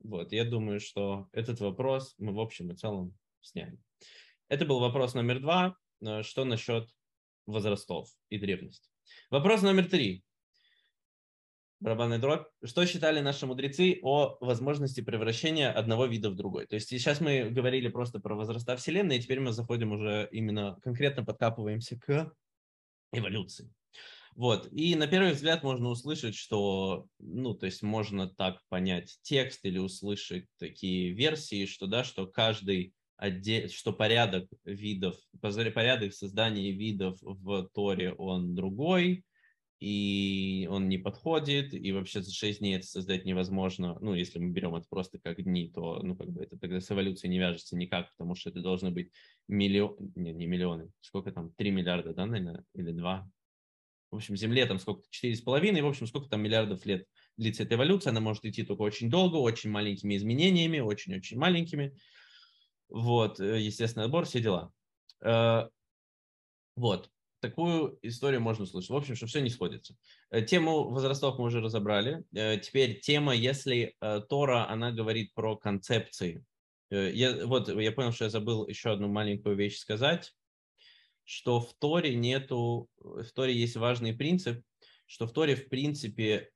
Вот, 0.00 0.32
я 0.32 0.44
думаю, 0.44 0.80
что 0.80 1.28
этот 1.32 1.60
вопрос 1.60 2.14
мы 2.18 2.32
в 2.32 2.40
общем 2.40 2.70
и 2.70 2.76
целом 2.76 3.16
сняли. 3.40 3.78
Это 4.48 4.64
был 4.64 4.80
вопрос 4.80 5.14
номер 5.14 5.40
два. 5.40 5.76
Э, 6.00 6.22
что 6.22 6.44
насчет 6.44 6.88
возрастов 7.46 8.08
и 8.30 8.38
древности? 8.38 8.90
Вопрос 9.30 9.62
номер 9.62 9.88
три. 9.88 10.24
Барабанный 11.84 12.18
дробь. 12.18 12.46
Что 12.64 12.86
считали 12.86 13.20
наши 13.20 13.44
мудрецы 13.44 13.98
о 14.00 14.38
возможности 14.40 15.02
превращения 15.02 15.70
одного 15.70 16.06
вида 16.06 16.30
в 16.30 16.34
другой? 16.34 16.66
То 16.66 16.76
есть 16.76 16.88
сейчас 16.88 17.20
мы 17.20 17.50
говорили 17.50 17.88
просто 17.88 18.20
про 18.20 18.34
возраста 18.34 18.74
Вселенной, 18.78 19.18
и 19.18 19.20
теперь 19.20 19.40
мы 19.40 19.52
заходим 19.52 19.92
уже 19.92 20.26
именно 20.32 20.78
конкретно 20.82 21.26
подкапываемся 21.26 21.98
к 21.98 22.32
эволюции. 23.12 23.70
Вот. 24.34 24.66
И 24.72 24.96
на 24.96 25.06
первый 25.06 25.32
взгляд 25.32 25.62
можно 25.62 25.90
услышать, 25.90 26.34
что, 26.34 27.06
ну, 27.18 27.52
то 27.52 27.66
есть 27.66 27.82
можно 27.82 28.30
так 28.30 28.62
понять 28.70 29.18
текст 29.20 29.62
или 29.66 29.76
услышать 29.76 30.46
такие 30.58 31.10
версии, 31.10 31.66
что, 31.66 31.86
да, 31.86 32.02
что 32.02 32.26
каждый 32.26 32.94
отдель, 33.18 33.68
что 33.68 33.92
порядок 33.92 34.48
видов, 34.64 35.16
порядок 35.42 36.14
создания 36.14 36.70
видов 36.70 37.18
в 37.20 37.68
Торе 37.74 38.14
он 38.14 38.54
другой, 38.54 39.26
и 39.84 40.66
он 40.70 40.88
не 40.88 40.96
подходит, 40.96 41.74
и 41.74 41.92
вообще 41.92 42.22
за 42.22 42.32
6 42.32 42.60
дней 42.60 42.76
это 42.76 42.86
создать 42.86 43.26
невозможно. 43.26 43.98
Ну, 44.00 44.14
если 44.14 44.38
мы 44.38 44.50
берем 44.50 44.74
это 44.74 44.86
просто 44.88 45.18
как 45.18 45.42
дни, 45.42 45.68
то, 45.68 46.00
ну, 46.02 46.16
как 46.16 46.30
бы 46.30 46.42
это 46.42 46.56
тогда 46.58 46.80
с 46.80 46.90
эволюцией 46.90 47.30
не 47.30 47.38
вяжется 47.38 47.76
никак, 47.76 48.10
потому 48.12 48.34
что 48.34 48.48
это 48.48 48.62
должно 48.62 48.90
быть 48.90 49.12
миллион, 49.46 49.96
не, 50.16 50.32
не 50.32 50.46
миллионы, 50.46 50.90
сколько 51.02 51.32
там, 51.32 51.52
3 51.52 51.70
миллиарда, 51.70 52.14
да, 52.14 52.24
наверное, 52.24 52.64
или 52.74 52.92
2. 52.92 53.30
В 54.10 54.16
общем, 54.16 54.36
Земле 54.36 54.64
там 54.64 54.78
сколько-то, 54.78 55.08
4,5, 55.10 55.78
и, 55.78 55.82
в 55.82 55.86
общем, 55.86 56.06
сколько 56.06 56.30
там 56.30 56.40
миллиардов 56.40 56.86
лет 56.86 57.06
длится 57.36 57.64
эта 57.64 57.74
эволюция, 57.74 58.12
она 58.12 58.20
может 58.20 58.46
идти 58.46 58.62
только 58.62 58.80
очень 58.80 59.10
долго, 59.10 59.36
очень 59.36 59.68
маленькими 59.68 60.16
изменениями, 60.16 60.78
очень-очень 60.78 61.36
маленькими. 61.36 61.94
Вот, 62.88 63.38
э, 63.38 63.60
естественный 63.60 64.06
отбор, 64.06 64.24
все 64.24 64.40
дела. 64.40 64.72
Э, 65.22 65.68
вот, 66.74 67.10
такую 67.48 67.98
историю 68.02 68.40
можно 68.40 68.64
услышать. 68.64 68.90
В 68.90 68.96
общем, 68.96 69.16
что 69.16 69.26
все 69.26 69.40
не 69.40 69.50
сходится. 69.50 69.96
Э, 70.30 70.42
тему 70.42 70.88
возрастов 70.90 71.38
мы 71.38 71.46
уже 71.46 71.60
разобрали. 71.60 72.24
Теперь 72.32 73.00
тема, 73.00 73.34
если 73.34 73.94
Тора, 74.28 74.68
она 74.68 74.92
говорит 74.92 75.32
про 75.34 75.56
концепции. 75.56 76.44
Я, 76.90 77.46
вот, 77.46 77.68
я 77.68 77.92
понял, 77.92 78.12
что 78.12 78.24
я 78.24 78.30
забыл 78.30 78.66
еще 78.66 78.92
одну 78.92 79.08
маленькую 79.08 79.56
вещь 79.56 79.78
сказать, 79.78 80.32
что 81.24 81.60
в 81.60 81.74
Торе 81.74 82.14
нету, 82.14 82.88
в 82.98 83.30
Торе 83.34 83.54
есть 83.54 83.76
важный 83.76 84.14
принцип, 84.14 84.62
что 85.06 85.26
в 85.26 85.32
Торе, 85.32 85.56
в 85.56 85.68
принципе, 85.68 86.50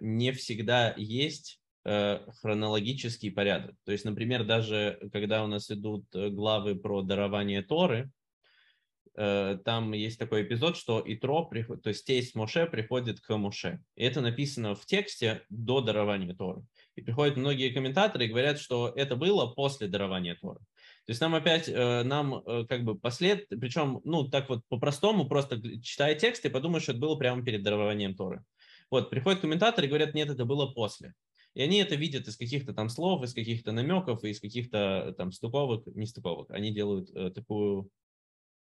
не 0.00 0.32
всегда 0.32 0.94
есть 0.96 1.60
Э, 1.86 2.20
хронологический 2.40 3.30
порядок. 3.30 3.76
То 3.84 3.92
есть, 3.92 4.06
например, 4.06 4.44
даже 4.44 4.98
когда 5.12 5.44
у 5.44 5.46
нас 5.46 5.70
идут 5.70 6.06
э, 6.14 6.30
главы 6.30 6.76
про 6.76 7.02
дарование 7.02 7.60
Торы, 7.60 7.98
э, 7.98 8.10
там 9.14 9.92
есть 9.92 10.18
такой 10.18 10.42
эпизод, 10.42 10.76
что 10.76 11.02
Итро, 11.06 11.50
то 11.82 11.88
есть 11.88 12.04
тесть 12.04 12.34
Моше 12.34 12.66
приходит 12.66 13.20
к 13.20 13.36
Моше. 13.36 13.80
И 13.94 14.04
это 14.04 14.20
написано 14.20 14.74
в 14.74 14.84
тексте 14.86 15.42
до 15.48 15.80
дарования 15.80 16.34
Торы. 16.34 16.62
И 16.96 17.00
приходят 17.00 17.36
многие 17.36 17.70
комментаторы 17.70 18.24
и 18.26 18.28
говорят, 18.28 18.58
что 18.58 18.92
это 18.94 19.16
было 19.16 19.46
после 19.46 19.88
дарования 19.88 20.36
Торы. 20.40 20.58
То 21.06 21.10
есть 21.10 21.20
нам 21.20 21.34
опять, 21.34 21.68
нам 21.68 22.42
как 22.66 22.84
бы 22.84 22.98
послед, 22.98 23.46
причем, 23.48 24.00
ну, 24.04 24.28
так 24.28 24.48
вот 24.48 24.62
по-простому, 24.68 25.28
просто 25.28 25.60
читая 25.80 26.14
текст 26.14 26.44
и 26.46 26.48
подумаешь, 26.48 26.84
что 26.84 26.92
это 26.92 27.00
было 27.00 27.16
прямо 27.16 27.44
перед 27.44 27.62
дарованием 27.62 28.14
Торы. 28.14 28.42
Вот, 28.90 29.10
приходят 29.10 29.40
комментаторы 29.40 29.86
и 29.86 29.88
говорят, 29.88 30.14
нет, 30.14 30.30
это 30.30 30.44
было 30.44 30.66
после. 30.66 31.14
И 31.54 31.62
они 31.62 31.78
это 31.78 31.94
видят 31.94 32.26
из 32.26 32.36
каких-то 32.36 32.74
там 32.74 32.88
слов, 32.88 33.22
из 33.22 33.32
каких-то 33.32 33.70
намеков, 33.70 34.24
из 34.24 34.40
каких-то 34.40 35.14
там 35.16 35.30
стыковок, 35.30 35.86
не 35.86 36.06
стыковок. 36.06 36.50
Они 36.50 36.72
делают 36.72 37.10
э, 37.14 37.30
такую... 37.30 37.90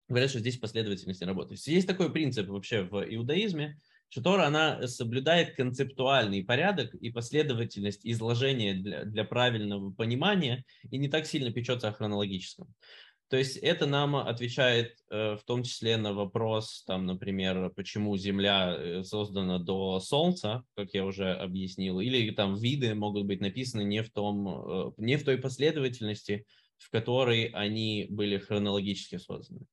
Говорят, 0.08 0.30
что 0.30 0.40
здесь 0.40 0.58
последовательность 0.58 1.20
не 1.20 1.26
работает. 1.26 1.60
Есть 1.66 1.88
такой 1.88 2.12
принцип 2.12 2.48
вообще 2.48 2.82
в 2.82 3.02
иудаизме, 3.02 3.78
что 4.08 4.22
Тора, 4.22 4.46
она 4.46 4.86
соблюдает 4.86 5.56
концептуальный 5.56 6.44
порядок 6.44 6.94
и 6.94 7.10
последовательность 7.10 8.00
изложения 8.04 8.74
для, 8.74 9.04
для 9.04 9.24
правильного 9.24 9.90
понимания 9.90 10.64
и 10.90 10.98
не 10.98 11.08
так 11.08 11.26
сильно 11.26 11.50
печется 11.50 11.88
о 11.88 11.92
хронологическом. 11.92 12.72
То 13.28 13.36
есть 13.36 13.56
это 13.56 13.86
нам 13.86 14.14
отвечает 14.14 14.98
э, 15.10 15.34
в 15.34 15.42
том 15.44 15.64
числе 15.64 15.96
на 15.96 16.12
вопрос, 16.12 16.84
там, 16.86 17.06
например, 17.06 17.70
почему 17.70 18.16
Земля 18.16 18.76
э, 18.78 19.02
создана 19.02 19.58
до 19.58 19.98
Солнца, 19.98 20.62
как 20.76 20.94
я 20.94 21.04
уже 21.04 21.32
объяснил, 21.32 21.98
или 21.98 22.30
там 22.30 22.54
виды 22.54 22.94
могут 22.94 23.26
быть 23.26 23.40
написаны 23.40 23.82
не 23.82 24.04
в, 24.04 24.12
том, 24.12 24.48
э, 24.48 24.92
не 24.98 25.16
в 25.16 25.24
той 25.24 25.38
последовательности, 25.38 26.46
в 26.78 26.90
которой 26.90 27.46
они 27.46 28.06
были 28.10 28.38
хронологически 28.38 29.16
созданы. 29.18 29.66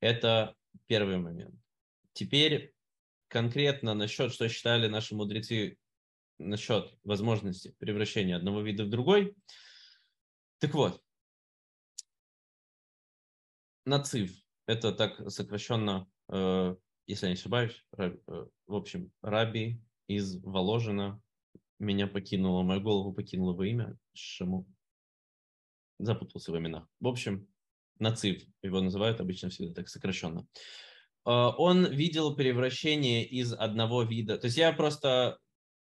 Это 0.00 0.54
первый 0.86 1.18
момент. 1.18 1.54
Теперь 2.12 2.72
конкретно 3.28 3.94
насчет, 3.94 4.32
что 4.32 4.48
считали 4.48 4.88
наши 4.88 5.14
мудрецы 5.14 5.78
насчет 6.38 6.94
возможности 7.04 7.74
превращения 7.78 8.36
одного 8.36 8.60
вида 8.62 8.84
в 8.84 8.90
другой. 8.90 9.34
Так 10.58 10.74
вот, 10.74 11.02
нацив. 13.84 14.30
Это 14.66 14.92
так 14.92 15.30
сокращенно, 15.30 16.06
э, 16.28 16.76
если 17.06 17.26
я 17.26 17.32
не 17.32 17.38
ошибаюсь, 17.38 17.84
э, 17.96 18.12
в 18.66 18.74
общем, 18.74 19.10
Раби 19.22 19.80
из 20.08 20.36
Воложина 20.42 21.20
меня 21.78 22.06
покинуло, 22.06 22.62
мою 22.62 22.80
голову 22.80 23.12
покинуло 23.12 23.54
во 23.54 23.66
имя 23.66 23.96
Шаму. 24.12 24.66
Запутался 25.98 26.52
в 26.52 26.58
именах. 26.58 26.86
В 27.00 27.08
общем, 27.08 27.46
Нацив, 27.98 28.42
его 28.62 28.80
называют 28.80 29.20
обычно 29.20 29.50
всегда 29.50 29.74
так 29.74 29.88
сокращенно. 29.88 30.46
А, 31.24 31.50
он 31.50 31.86
видел 31.86 32.36
превращение 32.36 33.26
из 33.26 33.52
одного 33.52 34.02
вида. 34.02 34.38
То 34.38 34.46
есть 34.46 34.56
я 34.56 34.72
просто, 34.72 35.38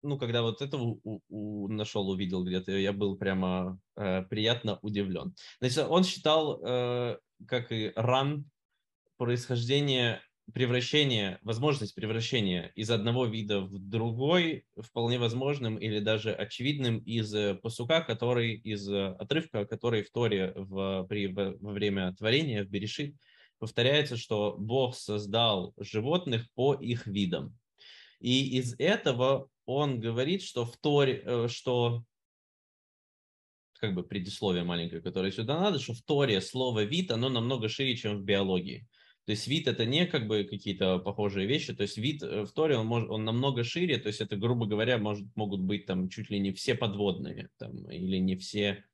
ну, 0.03 0.19
когда 0.19 0.43
вот 0.43 0.63
это 0.63 0.79
у, 0.79 1.21
у, 1.29 1.69
нашел, 1.69 2.09
увидел 2.09 2.45
где-то, 2.45 2.73
я 2.73 2.93
был 2.93 3.19
прямо 3.19 3.79
э, 3.97 4.23
приятно 4.23 4.79
удивлен. 4.83 5.35
Значит, 5.61 5.87
он 5.89 6.05
считал, 6.05 6.61
э, 6.65 7.19
как 7.47 7.73
и 7.73 7.93
ран, 7.97 8.49
происхождение 9.19 10.21
превращение, 10.53 11.39
возможность 11.43 11.95
превращения 11.95 12.73
из 12.77 12.91
одного 12.91 13.27
вида 13.27 13.61
в 13.61 13.79
другой 13.79 14.65
вполне 14.77 15.19
возможным 15.19 15.77
или 15.77 15.99
даже 15.99 16.33
очевидным 16.33 16.99
из 16.99 17.35
э, 17.35 17.55
посука, 17.55 18.01
который 18.01 18.55
из 18.55 18.89
э, 18.89 19.09
отрывка, 19.19 19.67
который 19.67 20.03
в 20.03 20.11
Торе 20.11 20.53
в, 20.55 21.05
при, 21.09 21.27
во 21.27 21.73
время 21.73 22.15
творения 22.15 22.65
в 22.65 22.69
Берешит 22.69 23.17
повторяется, 23.59 24.17
что 24.17 24.57
Бог 24.59 24.95
создал 24.97 25.75
животных 25.79 26.47
по 26.55 26.75
их 26.75 27.07
видам. 27.07 27.57
И 28.21 28.59
из 28.59 28.75
этого 28.79 29.49
он 29.65 29.99
говорит, 29.99 30.43
что 30.43 30.65
в 30.65 30.77
Торе, 30.77 31.23
э, 31.25 31.49
что 31.49 32.05
как 33.81 33.95
бы 33.95 34.05
предисловие 34.05 34.65
маленькое, 34.65 35.03
которое 35.03 35.33
сюда 35.33 35.61
надо, 35.61 35.79
что 35.79 35.93
в 35.93 36.03
Торе 36.03 36.41
слово 36.41 36.85
вид, 36.85 37.11
оно 37.11 37.29
намного 37.29 37.69
шире, 37.69 37.97
чем 37.97 38.19
в 38.19 38.25
биологии. 38.25 38.87
То 39.27 39.33
есть 39.33 39.49
вид 39.49 39.67
это 39.67 39.85
не 39.85 40.07
как 40.07 40.29
бы 40.29 40.45
какие-то 40.45 41.01
похожие 41.01 41.49
вещи, 41.49 41.75
то 41.75 41.83
есть 41.83 41.99
вид 41.99 42.23
э, 42.23 42.45
в 42.45 42.53
Торе 42.53 42.77
он, 42.77 42.87
может, 42.87 43.11
он 43.11 43.25
намного 43.25 43.65
шире, 43.65 43.99
то 43.99 44.07
есть 44.07 44.21
это, 44.21 44.37
грубо 44.37 44.67
говоря, 44.67 44.99
может, 44.99 45.27
могут 45.35 45.61
быть 45.63 45.85
там 45.85 46.09
чуть 46.09 46.31
ли 46.31 46.39
не 46.39 46.53
все 46.53 46.77
подводные 46.77 47.51
там, 47.59 47.91
или 47.91 48.19
не 48.19 48.37
все 48.37 48.85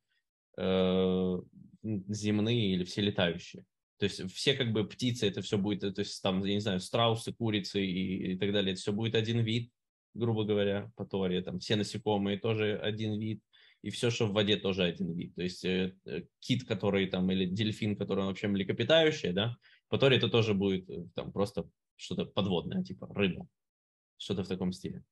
э, 0.56 1.40
земные 1.82 2.72
или 2.72 2.84
все 2.84 3.02
летающие. 3.02 3.66
То 3.98 4.04
есть 4.04 4.32
все 4.32 4.54
как 4.54 4.72
бы 4.72 4.88
птицы, 4.88 5.28
это 5.28 5.42
все 5.42 5.58
будет, 5.58 5.94
то 5.94 6.00
есть 6.00 6.22
там, 6.22 6.42
я 6.44 6.54
не 6.54 6.60
знаю, 6.60 6.80
страусы, 6.80 7.34
курицы 7.34 7.84
и, 7.84 8.32
и 8.32 8.38
так 8.38 8.52
далее, 8.52 8.72
это 8.72 8.80
все 8.80 8.92
будет 8.94 9.14
один 9.14 9.40
вид, 9.40 9.70
грубо 10.14 10.44
говоря, 10.44 10.90
по 10.96 11.04
Торе, 11.04 11.42
там 11.42 11.58
все 11.58 11.76
насекомые 11.76 12.38
тоже 12.38 12.78
один 12.78 13.20
вид, 13.20 13.42
и 13.82 13.90
все, 13.90 14.08
что 14.08 14.26
в 14.26 14.32
воде, 14.32 14.56
тоже 14.56 14.84
один 14.84 15.12
вид. 15.12 15.34
То 15.34 15.42
есть 15.42 15.62
э, 15.66 15.94
э 16.06 16.22
кит, 16.38 16.64
который 16.64 17.06
там, 17.06 17.30
или 17.30 17.44
дельфин, 17.44 17.96
который 17.96 18.24
вообще 18.24 18.48
млекопитающий, 18.48 19.32
да, 19.32 19.58
по 19.92 19.98
Торе 19.98 20.16
это 20.16 20.30
тоже 20.30 20.54
будет 20.54 20.88
э, 20.88 21.04
там 21.14 21.30
просто 21.32 21.68
что-то 21.96 22.24
подводное, 22.24 22.82
типа 22.82 23.12
рыба, 23.14 23.46
что-то 24.16 24.42
в 24.42 24.48
таком 24.48 24.72
стиле. 24.72 25.04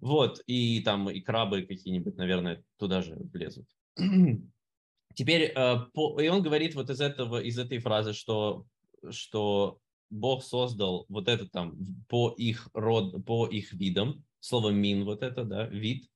Вот, 0.00 0.40
и 0.46 0.80
там 0.82 1.10
и 1.10 1.20
крабы 1.20 1.62
какие-нибудь, 1.62 2.16
наверное, 2.16 2.62
туда 2.78 3.02
же 3.02 3.16
влезут. 3.16 3.66
Теперь, 5.14 5.52
э, 5.52 5.76
и 6.22 6.28
он 6.28 6.40
говорит 6.40 6.76
вот 6.76 6.88
из 6.88 7.00
этого, 7.00 7.42
из 7.42 7.58
этой 7.58 7.78
фразы, 7.78 8.12
что, 8.12 8.64
что 9.10 9.80
Бог 10.08 10.44
создал 10.44 11.06
вот 11.08 11.26
это 11.26 11.48
там 11.48 11.76
по 12.08 12.30
их 12.30 12.68
род, 12.74 13.24
по 13.26 13.48
их 13.48 13.72
видам, 13.72 14.24
слово 14.38 14.70
мин 14.70 15.04
вот 15.04 15.24
это, 15.24 15.42
да, 15.42 15.66
вид, 15.66 16.08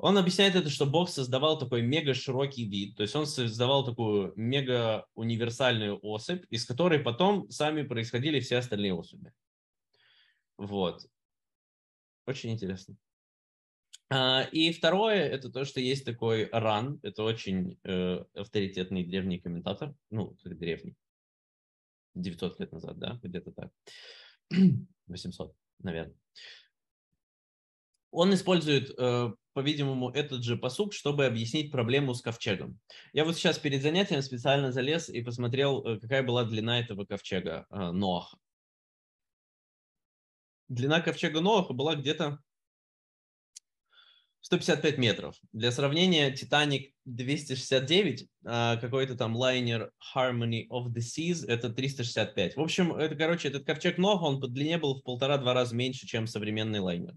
он 0.00 0.16
объясняет 0.16 0.54
это, 0.54 0.70
что 0.70 0.86
Бог 0.86 1.10
создавал 1.10 1.58
такой 1.58 1.82
мега 1.82 2.14
широкий 2.14 2.64
вид, 2.64 2.96
то 2.96 3.02
есть 3.02 3.14
он 3.14 3.26
создавал 3.26 3.84
такую 3.84 4.32
мега 4.34 5.06
универсальную 5.14 5.98
особь, 6.02 6.44
из 6.48 6.64
которой 6.64 6.98
потом 6.98 7.50
сами 7.50 7.82
происходили 7.82 8.40
все 8.40 8.56
остальные 8.56 8.94
особи. 8.94 9.32
Вот. 10.56 11.06
Очень 12.26 12.52
интересно. 12.52 12.96
А, 14.08 14.42
и 14.50 14.72
второе, 14.72 15.28
это 15.28 15.50
то, 15.50 15.64
что 15.66 15.80
есть 15.80 16.06
такой 16.06 16.48
Ран, 16.50 16.98
это 17.02 17.22
очень 17.22 17.78
э, 17.84 18.24
авторитетный 18.34 19.04
древний 19.04 19.38
комментатор, 19.38 19.94
ну, 20.10 20.36
древний, 20.44 20.96
900 22.14 22.58
лет 22.60 22.72
назад, 22.72 22.98
да, 22.98 23.20
где-то 23.22 23.52
так, 23.52 23.70
800, 25.06 25.54
наверное. 25.78 26.16
Он 28.10 28.34
использует 28.34 28.90
э, 28.98 29.32
по-видимому, 29.52 30.10
этот 30.10 30.44
же 30.44 30.56
посук, 30.56 30.92
чтобы 30.92 31.26
объяснить 31.26 31.70
проблему 31.70 32.14
с 32.14 32.22
ковчегом. 32.22 32.78
Я 33.12 33.24
вот 33.24 33.36
сейчас 33.36 33.58
перед 33.58 33.82
занятием 33.82 34.22
специально 34.22 34.72
залез 34.72 35.08
и 35.08 35.22
посмотрел, 35.22 35.84
э, 35.84 35.98
какая 35.98 36.22
была 36.22 36.44
длина 36.44 36.80
этого 36.80 37.04
ковчега 37.04 37.66
э, 37.70 37.90
Ноаха. 37.90 38.38
Длина 40.68 41.00
ковчега 41.00 41.40
Ноаха 41.40 41.72
была 41.72 41.96
где-то 41.96 42.38
155 44.42 44.98
метров. 44.98 45.36
Для 45.52 45.70
сравнения, 45.72 46.30
Титаник 46.30 46.94
269, 47.04 48.28
а 48.46 48.76
какой-то 48.76 49.16
там 49.16 49.36
лайнер 49.36 49.92
Harmony 50.14 50.66
of 50.68 50.86
the 50.86 51.00
Seas, 51.00 51.44
это 51.46 51.70
365. 51.70 52.56
В 52.56 52.60
общем, 52.60 52.94
это, 52.94 53.16
короче, 53.16 53.48
этот 53.48 53.66
ковчег 53.66 53.98
Ноха, 53.98 54.24
он 54.24 54.40
по 54.40 54.46
длине 54.46 54.78
был 54.78 54.94
в 54.94 55.02
полтора-два 55.02 55.54
раза 55.54 55.74
меньше, 55.74 56.06
чем 56.06 56.26
современный 56.26 56.78
лайнер. 56.78 57.14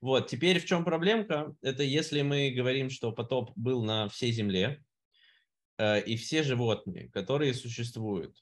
Вот, 0.00 0.28
теперь 0.28 0.60
в 0.60 0.66
чем 0.66 0.84
проблемка? 0.84 1.54
Это 1.62 1.82
если 1.82 2.22
мы 2.22 2.50
говорим, 2.50 2.90
что 2.90 3.12
потоп 3.12 3.50
был 3.56 3.82
на 3.82 4.08
всей 4.08 4.30
Земле, 4.30 4.84
э, 5.78 6.02
и 6.02 6.16
все 6.16 6.42
животные, 6.42 7.08
которые 7.10 7.54
существуют 7.54 8.36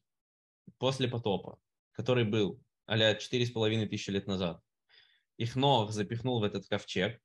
после 0.79 1.09
потопа, 1.09 1.59
который 1.93 2.25
был 2.25 2.61
а-ля 2.87 3.15
4,5 3.15 3.87
тысячи 3.87 4.11
лет 4.11 4.27
назад, 4.27 4.61
их 5.37 5.57
Ноах 5.57 5.93
запихнул 5.93 6.41
в 6.41 6.45
этот 6.45 6.67
ковчег, 6.67 7.21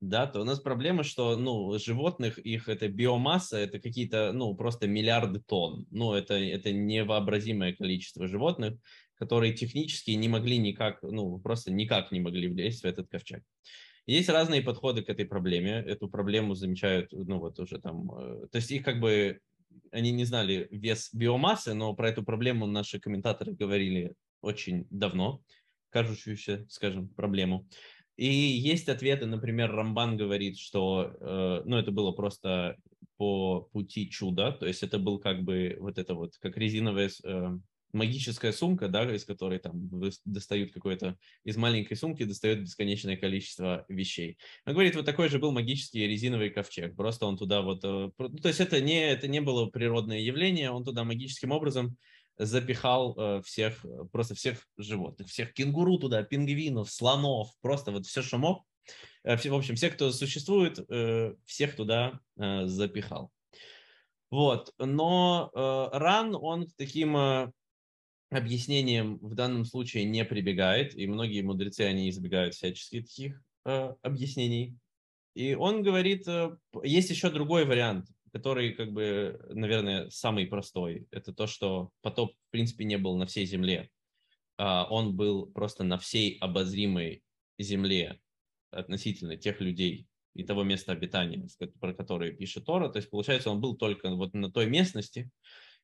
да, 0.00 0.26
то 0.26 0.40
у 0.40 0.44
нас 0.44 0.60
проблема, 0.60 1.02
что, 1.02 1.36
ну, 1.36 1.78
животных, 1.78 2.38
их 2.38 2.68
это 2.68 2.88
биомасса, 2.88 3.56
это 3.56 3.78
какие-то, 3.78 4.32
ну, 4.32 4.54
просто 4.54 4.86
миллиарды 4.86 5.40
тонн. 5.40 5.86
Ну, 5.90 6.12
это, 6.12 6.34
это 6.34 6.72
невообразимое 6.72 7.74
количество 7.74 8.28
животных, 8.28 8.78
которые 9.24 9.54
технически 9.54 10.10
не 10.10 10.28
могли 10.28 10.58
никак, 10.58 11.02
ну, 11.02 11.38
просто 11.38 11.72
никак 11.72 12.12
не 12.12 12.20
могли 12.20 12.48
влезть 12.48 12.82
в 12.82 12.84
этот 12.84 13.08
ковчег. 13.08 13.42
Есть 14.06 14.28
разные 14.28 14.60
подходы 14.60 15.02
к 15.02 15.08
этой 15.08 15.24
проблеме. 15.24 15.82
Эту 15.86 16.10
проблему 16.10 16.54
замечают, 16.54 17.10
ну, 17.12 17.38
вот 17.38 17.58
уже 17.58 17.78
там, 17.78 18.10
э, 18.12 18.46
то 18.52 18.56
есть 18.56 18.70
их 18.70 18.84
как 18.84 19.00
бы, 19.00 19.40
они 19.90 20.12
не 20.12 20.26
знали 20.26 20.68
вес 20.70 21.08
биомассы, 21.14 21.72
но 21.72 21.94
про 21.94 22.10
эту 22.10 22.22
проблему 22.22 22.66
наши 22.66 23.00
комментаторы 23.00 23.54
говорили 23.54 24.12
очень 24.42 24.86
давно, 24.90 25.40
кажущуюся, 25.88 26.66
скажем, 26.68 27.08
проблему. 27.08 27.66
И 28.16 28.26
есть 28.26 28.88
ответы, 28.90 29.24
например, 29.24 29.72
Рамбан 29.72 30.18
говорит, 30.18 30.58
что, 30.58 31.16
э, 31.18 31.62
ну, 31.64 31.78
это 31.78 31.90
было 31.90 32.12
просто 32.12 32.76
по 33.16 33.62
пути 33.72 34.10
чуда, 34.10 34.52
то 34.52 34.66
есть 34.66 34.82
это 34.82 34.98
был 34.98 35.18
как 35.18 35.44
бы 35.44 35.76
вот 35.80 35.98
это 35.98 36.14
вот, 36.14 36.36
как 36.38 36.58
резиновая 36.58 37.10
э, 37.24 37.58
магическая 37.94 38.52
сумка, 38.52 38.88
да, 38.88 39.10
из 39.14 39.24
которой 39.24 39.58
там 39.58 39.88
достают 40.24 40.72
какое-то, 40.72 41.16
из 41.44 41.56
маленькой 41.56 41.94
сумки 41.94 42.24
достают 42.24 42.60
бесконечное 42.60 43.16
количество 43.16 43.84
вещей. 43.88 44.36
Он 44.66 44.74
говорит, 44.74 44.96
вот 44.96 45.06
такой 45.06 45.28
же 45.28 45.38
был 45.38 45.52
магический 45.52 46.06
резиновый 46.06 46.50
ковчег, 46.50 46.96
просто 46.96 47.26
он 47.26 47.38
туда 47.38 47.62
вот, 47.62 47.84
э, 47.84 48.10
ну, 48.18 48.36
то 48.36 48.48
есть 48.48 48.60
это 48.60 48.80
не, 48.80 49.10
это 49.10 49.28
не 49.28 49.40
было 49.40 49.66
природное 49.66 50.18
явление, 50.18 50.70
он 50.70 50.84
туда 50.84 51.04
магическим 51.04 51.52
образом 51.52 51.96
запихал 52.36 53.14
э, 53.16 53.42
всех, 53.42 53.84
просто 54.10 54.34
всех 54.34 54.66
животных, 54.76 55.28
всех 55.28 55.52
кенгуру 55.54 55.98
туда, 55.98 56.22
пингвинов, 56.24 56.90
слонов, 56.90 57.52
просто 57.62 57.92
вот 57.92 58.06
все, 58.06 58.22
что 58.22 58.38
мог. 58.38 58.64
Э, 59.22 59.36
в 59.36 59.54
общем, 59.54 59.76
все, 59.76 59.90
кто 59.90 60.10
существует, 60.10 60.80
всех 61.46 61.76
туда 61.76 62.20
запихал. 62.36 63.30
Вот, 64.30 64.72
но 64.78 65.50
Ран, 65.92 66.34
он 66.34 66.66
таким 66.76 67.52
объяснением 68.34 69.18
в 69.18 69.34
данном 69.34 69.64
случае 69.64 70.04
не 70.04 70.24
прибегает, 70.24 70.96
и 70.96 71.06
многие 71.06 71.42
мудрецы, 71.42 71.82
они 71.82 72.08
избегают 72.08 72.54
всячески 72.54 73.00
таких 73.00 73.42
э, 73.64 73.94
объяснений. 74.02 74.76
И 75.34 75.54
он 75.54 75.82
говорит, 75.82 76.26
э, 76.28 76.56
есть 76.82 77.10
еще 77.10 77.30
другой 77.30 77.64
вариант, 77.64 78.06
который, 78.32 78.72
как 78.72 78.92
бы, 78.92 79.40
наверное, 79.50 80.08
самый 80.10 80.46
простой. 80.46 81.06
Это 81.10 81.32
то, 81.32 81.46
что 81.46 81.90
потоп, 82.02 82.32
в 82.48 82.50
принципе, 82.50 82.84
не 82.84 82.98
был 82.98 83.16
на 83.16 83.26
всей 83.26 83.46
земле. 83.46 83.90
А 84.56 84.86
он 84.90 85.16
был 85.16 85.46
просто 85.46 85.84
на 85.84 85.98
всей 85.98 86.38
обозримой 86.38 87.22
земле 87.58 88.20
относительно 88.70 89.36
тех 89.36 89.60
людей 89.60 90.06
и 90.34 90.42
того 90.42 90.64
места 90.64 90.92
обитания, 90.92 91.46
про 91.80 91.94
которое 91.94 92.32
пишет 92.32 92.64
Тора. 92.66 92.88
То 92.88 92.98
есть, 92.98 93.10
получается, 93.10 93.50
он 93.50 93.60
был 93.60 93.76
только 93.76 94.10
вот 94.10 94.34
на 94.34 94.50
той 94.50 94.66
местности, 94.66 95.30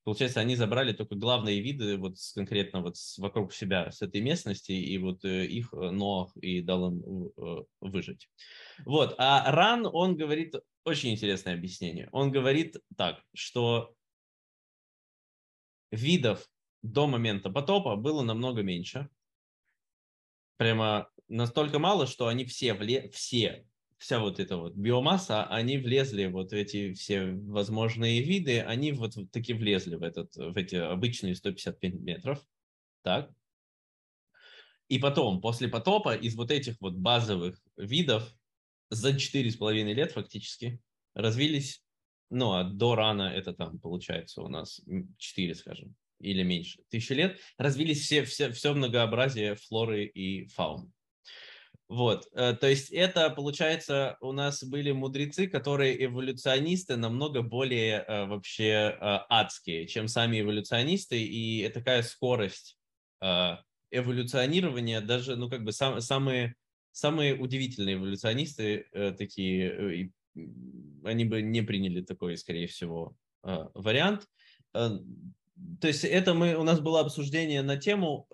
Получается, 0.05 0.41
они 0.41 0.57
забрали 0.57 0.93
только 0.93 1.15
главные 1.15 1.61
виды 1.61 1.99
вот 1.99 2.17
конкретно 2.35 2.81
вот 2.81 2.97
вокруг 3.19 3.53
себя, 3.53 3.91
с 3.91 4.01
этой 4.01 4.23
местности, 4.23 4.73
и 4.73 4.97
вот 4.99 5.25
э, 5.25 5.45
их 5.47 5.75
э, 5.75 5.91
Ноах 5.91 6.35
и 6.39 6.63
дал 6.63 6.89
им 6.91 7.31
э, 7.37 7.65
выжить. 7.81 8.29
Вот. 8.87 9.15
А 9.19 9.51
Ран, 9.53 9.87
он 9.87 10.17
говорит 10.17 10.55
очень 10.85 11.11
интересное 11.11 11.55
объяснение. 11.55 12.09
Он 12.13 12.33
говорит 12.33 12.77
так, 12.97 13.23
что 13.35 13.95
видов 15.91 16.49
до 16.83 17.07
момента 17.07 17.51
потопа 17.51 17.97
было 17.97 18.23
намного 18.23 18.63
меньше. 18.63 19.09
Прямо 20.57 21.11
настолько 21.29 21.79
мало, 21.79 22.07
что 22.07 22.27
они 22.27 22.47
все, 22.47 22.73
вле... 22.73 23.11
все 23.11 23.67
вся 24.01 24.19
вот 24.19 24.41
эта 24.41 24.57
вот 24.57 24.75
биомасса, 24.75 25.45
они 25.45 25.77
влезли, 25.77 26.25
вот 26.25 26.55
эти 26.55 26.95
все 26.95 27.33
возможные 27.33 28.23
виды, 28.23 28.61
они 28.61 28.93
вот, 28.93 29.15
таки 29.31 29.53
влезли 29.53 29.97
в, 29.97 30.03
этот, 30.03 30.35
в 30.35 30.57
эти 30.57 30.77
обычные 30.77 31.35
155 31.35 31.95
метров, 32.01 32.43
так? 33.03 33.31
И 34.89 34.99
потом, 34.99 35.43
после 35.43 35.69
потопа, 35.69 36.17
из 36.17 36.35
вот 36.35 36.51
этих 36.51 36.81
вот 36.81 36.95
базовых 36.95 37.61
видов 37.77 38.35
за 38.89 39.11
4,5 39.11 39.93
лет 39.93 40.13
фактически 40.13 40.81
развились, 41.13 41.85
ну, 42.31 42.53
а 42.53 42.65
до 42.65 42.95
рана 42.95 43.31
это 43.35 43.53
там 43.53 43.79
получается 43.79 44.41
у 44.41 44.49
нас 44.49 44.81
4, 45.19 45.55
скажем, 45.55 45.95
или 46.21 46.43
меньше, 46.43 46.81
тысячи 46.89 47.13
лет, 47.13 47.39
развились 47.59 48.01
все, 48.01 48.25
все, 48.25 48.51
все 48.51 48.73
многообразие 48.73 49.57
флоры 49.57 50.07
и 50.07 50.47
фауны. 50.47 50.91
Вот, 51.91 52.29
э, 52.35 52.55
то 52.55 52.69
есть 52.69 52.93
это, 52.93 53.31
получается, 53.31 54.17
у 54.21 54.31
нас 54.31 54.63
были 54.63 54.93
мудрецы, 54.93 55.49
которые 55.49 56.05
эволюционисты 56.05 56.95
намного 56.95 57.43
более 57.43 58.05
э, 58.07 58.27
вообще 58.27 58.97
э, 58.97 58.97
адские, 59.29 59.89
чем 59.89 60.07
сами 60.07 60.41
эволюционисты, 60.41 61.21
и 61.21 61.69
такая 61.69 62.03
скорость 62.03 62.79
эволюционирования, 63.91 65.01
даже, 65.01 65.35
ну, 65.35 65.51
как 65.51 65.65
бы 65.65 65.73
сам, 65.73 66.01
самые, 66.01 66.55
самые 66.93 67.35
удивительные 67.35 67.97
эволюционисты 67.97 68.87
такие, 69.19 70.11
они 71.05 71.25
бы 71.25 71.43
не 71.43 71.61
приняли 71.61 72.01
такой, 72.01 72.39
скорее 72.39 72.67
всего, 72.67 73.15
вариант. 73.43 74.27
То 74.73 75.03
есть 75.83 76.05
это 76.05 76.33
мы, 76.33 76.55
у 76.55 76.63
нас 76.63 76.81
было 76.81 77.01
обсуждение 77.01 77.61
на 77.61 77.77
тему, 77.77 78.27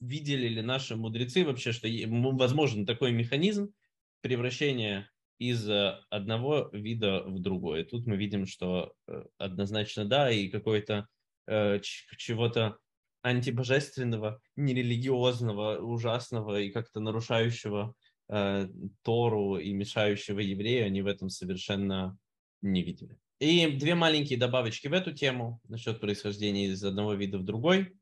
видели 0.00 0.48
ли 0.48 0.62
наши 0.62 0.96
мудрецы 0.96 1.44
вообще, 1.44 1.72
что 1.72 1.88
возможен 2.06 2.86
такой 2.86 3.12
механизм 3.12 3.72
превращения 4.20 5.10
из 5.38 5.68
э, 5.68 5.98
одного 6.10 6.70
вида 6.72 7.22
в 7.24 7.40
другой. 7.40 7.84
Тут 7.84 8.06
мы 8.06 8.16
видим, 8.16 8.46
что 8.46 8.94
э, 9.06 9.24
однозначно 9.38 10.04
да, 10.04 10.30
и 10.30 10.48
какой-то 10.48 11.08
э, 11.46 11.80
чего-то 11.82 12.78
антибожественного, 13.22 14.40
нерелигиозного, 14.56 15.78
ужасного 15.78 16.60
и 16.60 16.70
как-то 16.70 17.00
нарушающего 17.00 17.94
э, 18.28 18.68
Тору 19.02 19.56
и 19.56 19.72
мешающего 19.72 20.40
еврею, 20.40 20.86
они 20.86 21.02
в 21.02 21.06
этом 21.06 21.30
совершенно 21.30 22.16
не 22.62 22.82
видели. 22.82 23.18
И 23.40 23.66
две 23.66 23.94
маленькие 23.94 24.38
добавочки 24.38 24.88
в 24.88 24.92
эту 24.92 25.12
тему 25.12 25.60
насчет 25.68 26.00
происхождения 26.00 26.66
из 26.66 26.84
одного 26.84 27.14
вида 27.14 27.38
в 27.38 27.44
другой, 27.44 27.92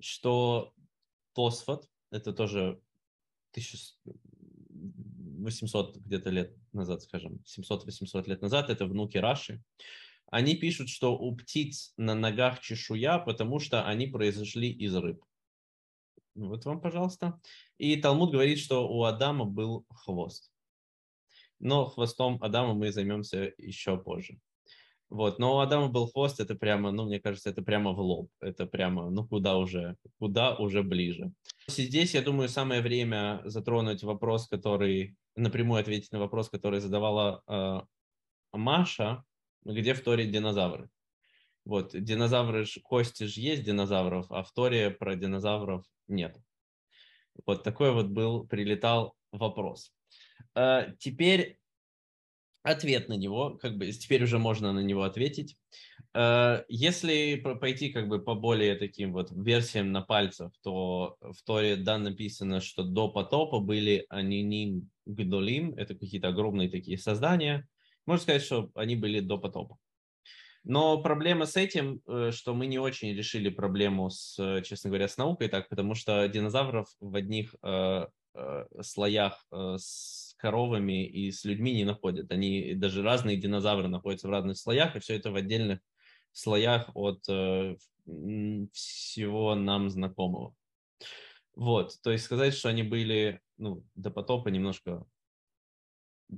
что 0.00 0.72
Тосфот, 1.34 1.88
это 2.10 2.32
тоже 2.32 2.80
1800 3.52 5.98
где-то 5.98 6.30
лет 6.30 6.56
назад, 6.72 7.02
скажем, 7.02 7.40
700-800 7.46 8.28
лет 8.28 8.42
назад, 8.42 8.70
это 8.70 8.86
внуки 8.86 9.18
Раши. 9.18 9.62
Они 10.26 10.56
пишут, 10.56 10.88
что 10.88 11.16
у 11.16 11.36
птиц 11.36 11.92
на 11.98 12.14
ногах 12.14 12.60
чешуя, 12.60 13.18
потому 13.18 13.60
что 13.60 13.86
они 13.86 14.06
произошли 14.06 14.70
из 14.70 14.96
рыб. 14.96 15.22
Вот 16.34 16.64
вам, 16.64 16.80
пожалуйста. 16.80 17.38
И 17.76 17.94
Талмуд 17.96 18.32
говорит, 18.32 18.58
что 18.58 18.88
у 18.88 19.04
Адама 19.04 19.44
был 19.44 19.84
хвост. 19.90 20.50
Но 21.58 21.84
хвостом 21.84 22.42
Адама 22.42 22.72
мы 22.74 22.90
займемся 22.92 23.52
еще 23.58 23.98
позже. 23.98 24.40
Вот, 25.12 25.38
но 25.38 25.56
у 25.56 25.58
Адама 25.58 25.88
был 25.88 26.06
хвост, 26.06 26.40
это 26.40 26.54
прямо, 26.54 26.90
ну, 26.90 27.04
мне 27.04 27.20
кажется, 27.20 27.50
это 27.50 27.60
прямо 27.60 27.92
в 27.92 28.00
лоб. 28.00 28.30
Это 28.40 28.64
прямо, 28.64 29.10
ну, 29.10 29.28
куда 29.28 29.58
уже, 29.58 29.98
куда 30.18 30.54
уже 30.54 30.82
ближе. 30.82 31.32
Здесь, 31.68 32.14
я 32.14 32.22
думаю, 32.22 32.48
самое 32.48 32.80
время 32.80 33.42
затронуть 33.44 34.02
вопрос, 34.02 34.48
который, 34.48 35.14
напрямую 35.36 35.82
ответить 35.82 36.12
на 36.12 36.18
вопрос, 36.18 36.48
который 36.48 36.80
задавала 36.80 37.42
э, 37.46 37.80
Маша, 38.56 39.22
где 39.66 39.92
в 39.92 40.02
Торе 40.02 40.26
динозавры. 40.26 40.88
Вот, 41.66 41.90
динозавры, 41.92 42.64
кости 42.82 43.24
же 43.24 43.42
есть 43.42 43.64
динозавров, 43.64 44.32
а 44.32 44.42
в 44.42 44.50
Торе 44.52 44.90
про 44.90 45.14
динозавров 45.14 45.84
нет. 46.08 46.34
Вот 47.44 47.64
такой 47.64 47.92
вот 47.92 48.06
был, 48.06 48.46
прилетал 48.46 49.14
вопрос. 49.30 49.92
Э, 50.54 50.94
теперь 50.98 51.58
ответ 52.62 53.08
на 53.08 53.14
него, 53.14 53.58
как 53.60 53.76
бы 53.76 53.90
теперь 53.92 54.22
уже 54.24 54.38
можно 54.38 54.72
на 54.72 54.80
него 54.80 55.02
ответить. 55.02 55.56
Э, 56.14 56.64
если 56.68 57.36
пойти 57.60 57.90
как 57.90 58.08
бы 58.08 58.22
по 58.22 58.34
более 58.34 58.76
таким 58.76 59.12
вот 59.12 59.30
версиям 59.30 59.92
на 59.92 60.02
пальцах, 60.02 60.52
то 60.62 61.16
в 61.20 61.42
Торе 61.44 61.76
да 61.76 61.98
написано, 61.98 62.60
что 62.60 62.82
до 62.84 63.08
потопа 63.08 63.60
были 63.60 64.06
аниним 64.08 64.90
гдолим, 65.06 65.74
это 65.74 65.94
какие-то 65.94 66.28
огромные 66.28 66.68
такие 66.68 66.98
создания. 66.98 67.68
Можно 68.06 68.22
сказать, 68.22 68.42
что 68.42 68.70
они 68.74 68.96
были 68.96 69.20
до 69.20 69.38
потопа. 69.38 69.78
Но 70.64 71.02
проблема 71.02 71.46
с 71.46 71.56
этим, 71.56 72.00
э, 72.06 72.30
что 72.32 72.54
мы 72.54 72.66
не 72.66 72.78
очень 72.78 73.12
решили 73.14 73.48
проблему 73.48 74.10
с, 74.10 74.62
честно 74.62 74.90
говоря, 74.90 75.08
с 75.08 75.16
наукой 75.16 75.48
так, 75.48 75.68
потому 75.68 75.94
что 75.94 76.28
динозавров 76.28 76.88
в 77.00 77.16
одних 77.16 77.54
э, 77.62 78.06
э, 78.34 78.64
слоях 78.82 79.44
э, 79.50 79.76
с 79.78 80.21
коровами 80.42 81.06
и 81.06 81.30
с 81.30 81.44
людьми 81.44 81.72
не 81.72 81.84
находят. 81.84 82.32
Они 82.32 82.74
даже 82.74 83.02
разные 83.02 83.36
динозавры 83.36 83.86
находятся 83.86 84.26
в 84.26 84.32
разных 84.32 84.58
слоях, 84.58 84.96
и 84.96 85.00
все 85.00 85.14
это 85.14 85.30
в 85.30 85.36
отдельных 85.36 85.78
слоях 86.32 86.90
от 86.94 87.22
э, 87.28 87.76
всего 88.72 89.54
нам 89.54 89.88
знакомого. 89.88 90.54
Вот, 91.54 91.92
то 92.02 92.10
есть 92.10 92.24
сказать, 92.24 92.54
что 92.54 92.70
они 92.70 92.82
были 92.82 93.40
ну, 93.56 93.84
до 93.94 94.10
потопа 94.10 94.48
немножко 94.48 95.06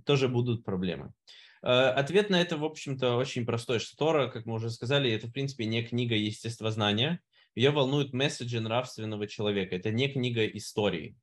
тоже 0.04 0.28
будут 0.28 0.64
проблемы. 0.64 1.14
Э, 1.62 1.88
ответ 1.88 2.28
на 2.28 2.42
это, 2.42 2.58
в 2.58 2.64
общем-то, 2.64 3.16
очень 3.16 3.46
простой. 3.46 3.78
Что 3.78 4.28
как 4.28 4.44
мы 4.44 4.54
уже 4.54 4.70
сказали, 4.70 5.10
это, 5.10 5.28
в 5.28 5.32
принципе, 5.32 5.64
не 5.64 5.82
книга 5.82 6.14
естествознания. 6.14 7.20
Ее 7.54 7.70
волнуют 7.70 8.12
месседжи 8.12 8.60
нравственного 8.60 9.26
человека. 9.26 9.76
Это 9.76 9.90
не 9.90 10.08
книга 10.08 10.44
истории. 10.46 11.16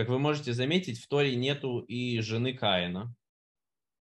Как 0.00 0.08
вы 0.08 0.18
можете 0.18 0.54
заметить, 0.54 0.98
в 0.98 1.06
Торе 1.08 1.36
нету 1.36 1.80
и 1.80 2.20
жены 2.20 2.54
Каина. 2.54 3.14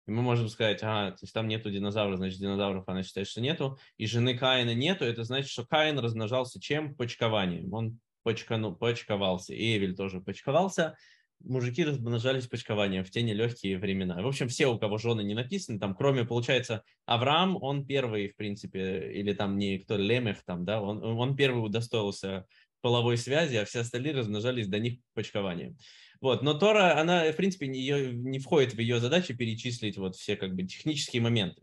И 0.08 0.10
мы 0.10 0.22
можем 0.22 0.48
сказать, 0.48 0.82
ага, 0.82 1.12
то 1.12 1.18
есть 1.22 1.32
там 1.32 1.46
нету 1.46 1.70
динозавров, 1.70 2.16
значит 2.16 2.40
динозавров 2.40 2.88
она 2.88 3.04
считает, 3.04 3.28
что 3.28 3.40
нету. 3.40 3.78
И 3.96 4.08
жены 4.08 4.36
Каина 4.36 4.74
нету, 4.74 5.04
это 5.04 5.22
значит, 5.22 5.52
что 5.52 5.64
Каин 5.64 5.96
размножался 6.00 6.60
чем? 6.60 6.96
Почкованием. 6.96 7.72
Он 7.72 8.00
почкану, 8.24 8.74
почковался. 8.74 9.54
И 9.54 9.76
Эвель 9.76 9.94
тоже 9.94 10.20
почковался. 10.20 10.96
Мужики 11.38 11.84
размножались 11.84 12.48
почкованием 12.48 13.04
в 13.04 13.10
те 13.12 13.22
нелегкие 13.22 13.78
времена. 13.78 14.20
В 14.20 14.26
общем, 14.26 14.48
все, 14.48 14.66
у 14.66 14.80
кого 14.80 14.98
жены 14.98 15.22
не 15.22 15.34
написаны, 15.34 15.78
там, 15.78 15.94
кроме, 15.94 16.24
получается, 16.24 16.82
Авраам, 17.06 17.56
он 17.62 17.86
первый, 17.86 18.30
в 18.30 18.34
принципе, 18.34 19.12
или 19.12 19.32
там 19.32 19.58
не 19.58 19.78
кто, 19.78 19.96
Лемех, 19.96 20.42
там, 20.44 20.64
да, 20.64 20.82
он, 20.82 21.04
он 21.04 21.36
первый 21.36 21.64
удостоился 21.64 22.46
половой 22.84 23.16
связи, 23.16 23.56
а 23.56 23.64
все 23.64 23.80
остальные 23.80 24.12
размножались 24.12 24.68
до 24.68 24.78
них 24.78 24.98
почкованием. 25.14 25.78
Вот. 26.20 26.42
Но 26.42 26.52
Тора, 26.52 27.00
она, 27.00 27.32
в 27.32 27.34
принципе, 27.34 27.66
не, 27.66 27.80
ее, 27.80 28.12
не 28.12 28.38
входит 28.38 28.74
в 28.74 28.78
ее 28.78 29.00
задачу 29.00 29.34
перечислить 29.34 29.96
вот 29.96 30.16
все 30.16 30.36
как 30.36 30.54
бы 30.54 30.64
технические 30.64 31.22
моменты. 31.22 31.62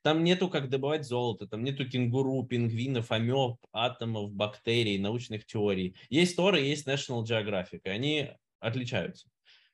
Там 0.00 0.24
нету 0.24 0.48
как 0.48 0.70
добывать 0.70 1.04
золото, 1.04 1.46
там 1.46 1.62
нету 1.62 1.86
кенгуру, 1.86 2.42
пингвинов, 2.44 3.12
амеб, 3.12 3.58
атомов, 3.70 4.32
бактерий, 4.32 4.96
научных 4.96 5.44
теорий. 5.44 5.94
Есть 6.08 6.36
Тора, 6.36 6.58
есть 6.58 6.88
National 6.88 7.22
Geographic, 7.22 7.82
и 7.84 7.90
они 7.90 8.30
отличаются. 8.58 9.28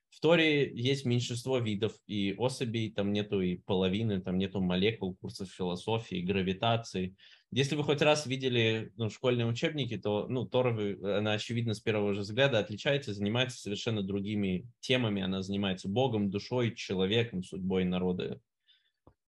В 0.09 0.19
Торе 0.19 0.69
есть 0.69 1.05
меньшинство 1.05 1.59
видов 1.59 1.93
и 2.07 2.35
особей, 2.37 2.91
там 2.91 3.13
нету 3.13 3.39
и 3.39 3.55
половины, 3.55 4.19
там 4.19 4.37
нету 4.37 4.59
молекул, 4.59 5.15
курсов 5.15 5.49
философии, 5.49 6.17
гравитации. 6.17 7.15
Если 7.51 7.75
вы 7.75 7.83
хоть 7.83 8.03
раз 8.03 8.27
видели 8.27 8.91
ну, 8.95 9.09
школьные 9.09 9.47
учебники, 9.47 9.97
то 9.97 10.27
ну, 10.27 10.45
Тора, 10.45 10.71
она, 11.17 11.33
очевидно, 11.33 11.73
с 11.73 11.79
первого 11.79 12.13
же 12.13 12.21
взгляда 12.21 12.59
отличается, 12.59 13.13
занимается 13.13 13.57
совершенно 13.57 14.03
другими 14.03 14.69
темами. 14.81 15.23
Она 15.23 15.41
занимается 15.41 15.89
Богом, 15.89 16.29
душой, 16.29 16.75
человеком, 16.75 17.41
судьбой 17.41 17.85
народа 17.85 18.39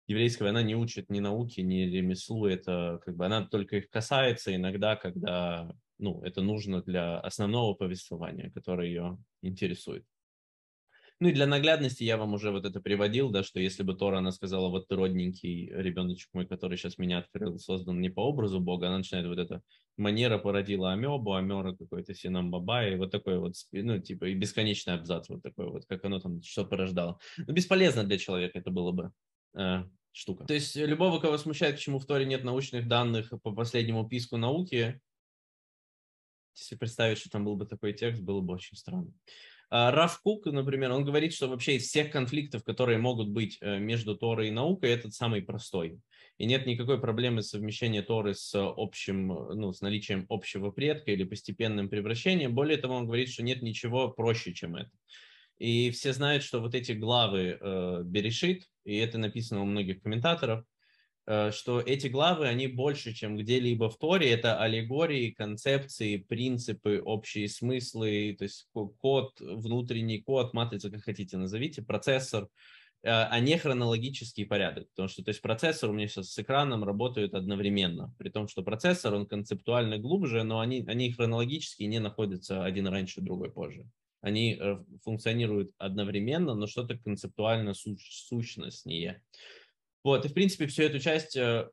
еврейского. 0.08 0.48
Она 0.48 0.62
не 0.62 0.74
учит 0.74 1.10
ни 1.10 1.20
науки, 1.20 1.60
ни 1.60 1.82
ремеслу. 1.82 2.46
Это 2.46 3.00
как 3.04 3.16
бы 3.16 3.24
она 3.24 3.46
только 3.46 3.76
их 3.76 3.88
касается 3.88 4.52
иногда, 4.52 4.96
когда 4.96 5.72
ну, 5.98 6.20
это 6.22 6.42
нужно 6.42 6.82
для 6.82 7.20
основного 7.20 7.74
повествования, 7.74 8.50
которое 8.50 8.88
ее 8.88 9.18
интересует. 9.42 10.04
Ну 11.20 11.28
и 11.28 11.32
для 11.32 11.46
наглядности 11.46 12.04
я 12.04 12.16
вам 12.16 12.34
уже 12.34 12.52
вот 12.52 12.64
это 12.64 12.80
приводил, 12.80 13.30
да, 13.30 13.42
что 13.42 13.58
если 13.58 13.82
бы 13.82 13.94
Тора, 13.94 14.18
она 14.18 14.30
сказала, 14.30 14.68
вот 14.68 14.86
ты 14.86 14.94
родненький 14.94 15.68
ребеночек 15.68 16.28
мой, 16.32 16.46
который 16.46 16.78
сейчас 16.78 16.96
меня 16.96 17.18
открыл, 17.18 17.58
создан 17.58 18.00
не 18.00 18.08
по 18.08 18.20
образу 18.20 18.60
Бога, 18.60 18.86
она 18.86 18.98
начинает 18.98 19.26
вот 19.26 19.38
это 19.38 19.62
манера 19.96 20.38
породила 20.38 20.92
амебу, 20.92 21.34
амера 21.34 21.74
какой-то 21.74 22.14
синам 22.14 22.52
баба, 22.52 22.86
и 22.86 22.94
вот 22.94 23.10
такой 23.10 23.38
вот, 23.40 23.54
ну, 23.72 23.98
типа, 23.98 24.26
и 24.26 24.34
бесконечный 24.34 24.94
абзац 24.94 25.28
вот 25.28 25.42
такой 25.42 25.68
вот, 25.68 25.86
как 25.86 26.04
оно 26.04 26.20
там 26.20 26.40
что 26.40 26.64
порождало. 26.64 27.18
Ну, 27.36 27.52
бесполезно 27.52 28.04
для 28.04 28.16
человека 28.16 28.60
это 28.60 28.70
было 28.70 28.92
бы 28.92 29.12
э, 29.54 29.84
штука. 30.12 30.44
То 30.44 30.54
есть 30.54 30.76
любого, 30.76 31.18
кого 31.18 31.36
смущает, 31.36 31.76
почему 31.76 31.98
в 31.98 32.06
Торе 32.06 32.26
нет 32.26 32.44
научных 32.44 32.86
данных 32.86 33.32
по 33.42 33.52
последнему 33.52 34.08
писку 34.08 34.36
науки, 34.36 35.00
если 36.54 36.76
представить, 36.76 37.18
что 37.18 37.30
там 37.30 37.44
был 37.44 37.56
бы 37.56 37.66
такой 37.66 37.92
текст, 37.92 38.22
было 38.22 38.40
бы 38.40 38.54
очень 38.54 38.76
странно. 38.76 39.12
А, 39.70 39.90
Раф 39.90 40.20
Кук, 40.22 40.46
например, 40.46 40.92
он 40.92 41.04
говорит, 41.04 41.34
что 41.34 41.48
вообще 41.48 41.76
из 41.76 41.84
всех 41.84 42.10
конфликтов, 42.10 42.64
которые 42.64 42.98
могут 42.98 43.28
быть 43.28 43.58
э, 43.60 43.78
между 43.78 44.16
Торой 44.16 44.48
и 44.48 44.50
наукой, 44.50 44.90
этот 44.90 45.12
самый 45.12 45.42
простой. 45.42 45.98
И 46.38 46.46
нет 46.46 46.66
никакой 46.66 47.00
проблемы 47.00 47.42
совмещения 47.42 48.02
Торы 48.02 48.34
с 48.34 48.52
общим, 48.54 49.26
ну, 49.26 49.72
с 49.72 49.80
наличием 49.80 50.24
общего 50.30 50.70
предка 50.70 51.10
или 51.10 51.24
постепенным 51.24 51.90
превращением. 51.90 52.54
Более 52.54 52.78
того, 52.78 52.94
он 52.94 53.06
говорит, 53.06 53.28
что 53.28 53.42
нет 53.42 53.60
ничего 53.60 54.08
проще, 54.08 54.54
чем 54.54 54.76
это. 54.76 54.90
И 55.58 55.90
все 55.90 56.12
знают, 56.12 56.44
что 56.44 56.60
вот 56.60 56.74
эти 56.74 56.92
главы 56.92 57.58
э, 57.60 58.02
Берешит, 58.04 58.64
и 58.84 58.96
это 58.96 59.18
написано 59.18 59.62
у 59.62 59.66
многих 59.66 60.00
комментаторов, 60.00 60.64
что 61.52 61.80
эти 61.80 62.06
главы, 62.06 62.46
они 62.46 62.68
больше, 62.68 63.12
чем 63.12 63.36
где-либо 63.36 63.90
в 63.90 63.98
Торе, 63.98 64.30
это 64.30 64.58
аллегории, 64.58 65.30
концепции, 65.30 66.16
принципы, 66.16 67.02
общие 67.04 67.48
смыслы, 67.50 68.34
то 68.38 68.44
есть 68.44 68.66
код, 68.72 69.38
внутренний 69.38 70.22
код, 70.22 70.54
матрица, 70.54 70.90
как 70.90 71.02
хотите 71.02 71.36
назовите, 71.36 71.82
процессор, 71.82 72.44
э, 73.02 73.10
а 73.10 73.38
не 73.40 73.58
хронологический 73.58 74.46
порядок. 74.46 74.88
Потому 74.90 75.08
что 75.08 75.22
то 75.22 75.28
есть 75.28 75.42
процессор 75.42 75.90
у 75.90 75.92
меня 75.92 76.08
сейчас 76.08 76.32
с 76.32 76.38
экраном 76.38 76.82
работает 76.82 77.34
одновременно, 77.34 78.14
при 78.16 78.30
том, 78.30 78.48
что 78.48 78.62
процессор, 78.62 79.12
он 79.12 79.26
концептуально 79.26 79.98
глубже, 79.98 80.44
но 80.44 80.60
они, 80.60 80.82
они 80.88 81.12
хронологически 81.12 81.82
не 81.82 81.98
находятся 81.98 82.64
один 82.64 82.86
раньше, 82.86 83.20
другой 83.20 83.50
позже. 83.50 83.86
Они 84.22 84.56
э, 84.58 84.78
функционируют 85.04 85.72
одновременно, 85.76 86.54
но 86.54 86.66
что-то 86.66 86.96
концептуально 86.96 87.74
сущностнее. 87.74 89.22
Вот, 90.08 90.24
и 90.24 90.28
в 90.28 90.32
принципе 90.32 90.66
всю 90.66 90.84
эту 90.84 91.00
часть 91.00 91.36
э, 91.36 91.68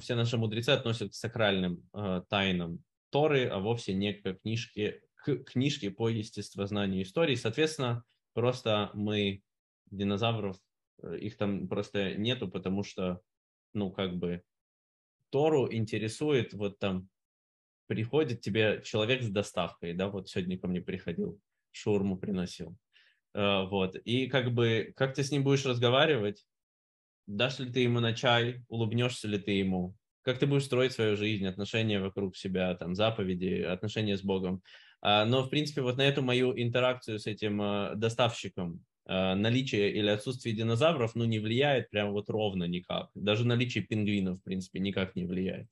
все 0.00 0.16
наши 0.16 0.36
мудрецы 0.36 0.70
относят 0.70 1.12
к 1.12 1.14
сакральным 1.14 1.88
э, 1.94 2.22
тайнам 2.28 2.82
Торы, 3.10 3.46
а 3.46 3.60
вовсе 3.60 3.94
не 3.94 4.14
к 4.14 4.34
книжке, 4.40 5.00
к 5.14 5.44
книжке 5.44 5.92
по 5.92 6.08
естествознанию 6.08 7.04
истории. 7.04 7.36
Соответственно, 7.36 8.02
просто 8.34 8.90
мы 8.94 9.42
динозавров, 9.92 10.56
э, 11.04 11.18
их 11.18 11.36
там 11.36 11.68
просто 11.68 12.16
нету, 12.16 12.48
потому 12.48 12.82
что, 12.82 13.20
ну, 13.74 13.92
как 13.92 14.16
бы, 14.16 14.42
Тору 15.30 15.72
интересует, 15.72 16.54
вот 16.54 16.80
там, 16.80 17.08
приходит 17.86 18.40
тебе 18.40 18.82
человек 18.84 19.22
с 19.22 19.28
доставкой, 19.28 19.94
да, 19.94 20.08
вот 20.08 20.28
сегодня 20.28 20.58
ко 20.58 20.66
мне 20.66 20.80
приходил, 20.80 21.38
шаурму 21.70 22.18
приносил, 22.18 22.76
вот, 23.32 23.94
и 23.94 24.26
как 24.26 24.52
бы, 24.52 24.92
как 24.96 25.14
ты 25.14 25.22
с 25.22 25.30
ним 25.30 25.44
будешь 25.44 25.64
разговаривать, 25.64 26.44
дашь 27.26 27.58
ли 27.58 27.70
ты 27.70 27.80
ему 27.80 28.00
на 28.00 28.14
чай, 28.14 28.64
улыбнешься 28.68 29.28
ли 29.28 29.38
ты 29.38 29.52
ему, 29.52 29.96
как 30.22 30.38
ты 30.38 30.46
будешь 30.46 30.64
строить 30.64 30.92
свою 30.92 31.16
жизнь, 31.16 31.46
отношения 31.46 32.00
вокруг 32.00 32.36
себя, 32.36 32.74
там, 32.74 32.94
заповеди, 32.94 33.62
отношения 33.62 34.16
с 34.16 34.22
Богом. 34.22 34.62
А, 35.00 35.24
но, 35.24 35.42
в 35.42 35.50
принципе, 35.50 35.82
вот 35.82 35.96
на 35.96 36.02
эту 36.02 36.22
мою 36.22 36.56
интеракцию 36.56 37.18
с 37.18 37.26
этим 37.26 37.60
а, 37.60 37.94
доставщиком 37.96 38.84
а, 39.04 39.34
наличие 39.34 39.92
или 39.92 40.08
отсутствие 40.08 40.54
динозавров, 40.54 41.16
ну, 41.16 41.24
не 41.24 41.40
влияет 41.40 41.90
прям 41.90 42.12
вот 42.12 42.30
ровно 42.30 42.64
никак. 42.64 43.10
Даже 43.14 43.44
наличие 43.44 43.82
пингвинов, 43.82 44.38
в 44.38 44.44
принципе, 44.44 44.78
никак 44.78 45.16
не 45.16 45.26
влияет. 45.26 45.66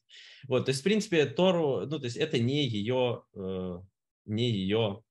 Вот, 0.49 0.65
то 0.65 0.71
есть, 0.71 0.81
в 0.81 0.85
принципе, 0.85 1.27
Тору, 1.27 1.87
ну, 1.87 1.99
то 1.99 2.07
есть, 2.07 2.17
это 2.17 2.41
не 2.41 2.67
ее, 2.67 3.23
э, 3.37 3.79
не 4.27 4.51
ее 4.51 5.03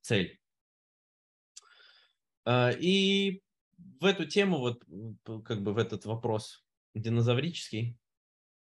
цель. 0.00 0.38
И 2.48 3.43
в 4.04 4.06
эту 4.06 4.26
тему, 4.26 4.58
вот 4.58 4.84
как 5.44 5.62
бы 5.62 5.72
в 5.72 5.78
этот 5.78 6.04
вопрос 6.04 6.62
динозаврический, 6.94 7.96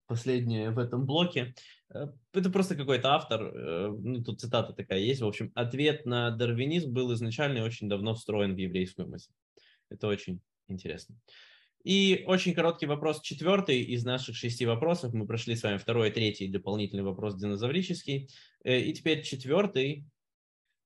последнее 0.05 0.71
в 0.71 0.79
этом 0.79 1.05
блоке, 1.05 1.55
э, 1.93 2.07
это 2.33 2.49
просто 2.49 2.75
какой-то 2.75 3.13
автор, 3.13 3.43
э, 3.43 3.87
ну 3.87 4.21
тут 4.21 4.41
цитата 4.41 4.73
такая 4.73 4.99
есть, 4.99 5.21
в 5.21 5.25
общем, 5.25 5.53
ответ 5.55 6.05
на 6.05 6.31
дарвинизм 6.31 6.91
был 6.91 7.13
изначально 7.13 7.63
очень 7.63 7.87
давно 7.87 8.15
встроен 8.15 8.53
в 8.53 8.57
еврейскую 8.57 9.07
мысль. 9.07 9.31
Это 9.89 10.07
очень 10.07 10.41
интересно. 10.67 11.15
И 11.85 12.25
очень 12.27 12.53
короткий 12.53 12.87
вопрос, 12.87 13.21
четвертый 13.21 13.81
из 13.81 14.03
наших 14.03 14.35
шести 14.35 14.65
вопросов. 14.65 15.13
Мы 15.13 15.25
прошли 15.25 15.55
с 15.55 15.63
вами 15.63 15.77
второй 15.77 16.11
третий 16.11 16.49
дополнительный 16.49 17.03
вопрос 17.03 17.35
динозаврический. 17.35 18.29
Э, 18.65 18.77
и 18.77 18.91
теперь 18.91 19.23
четвертый 19.23 20.05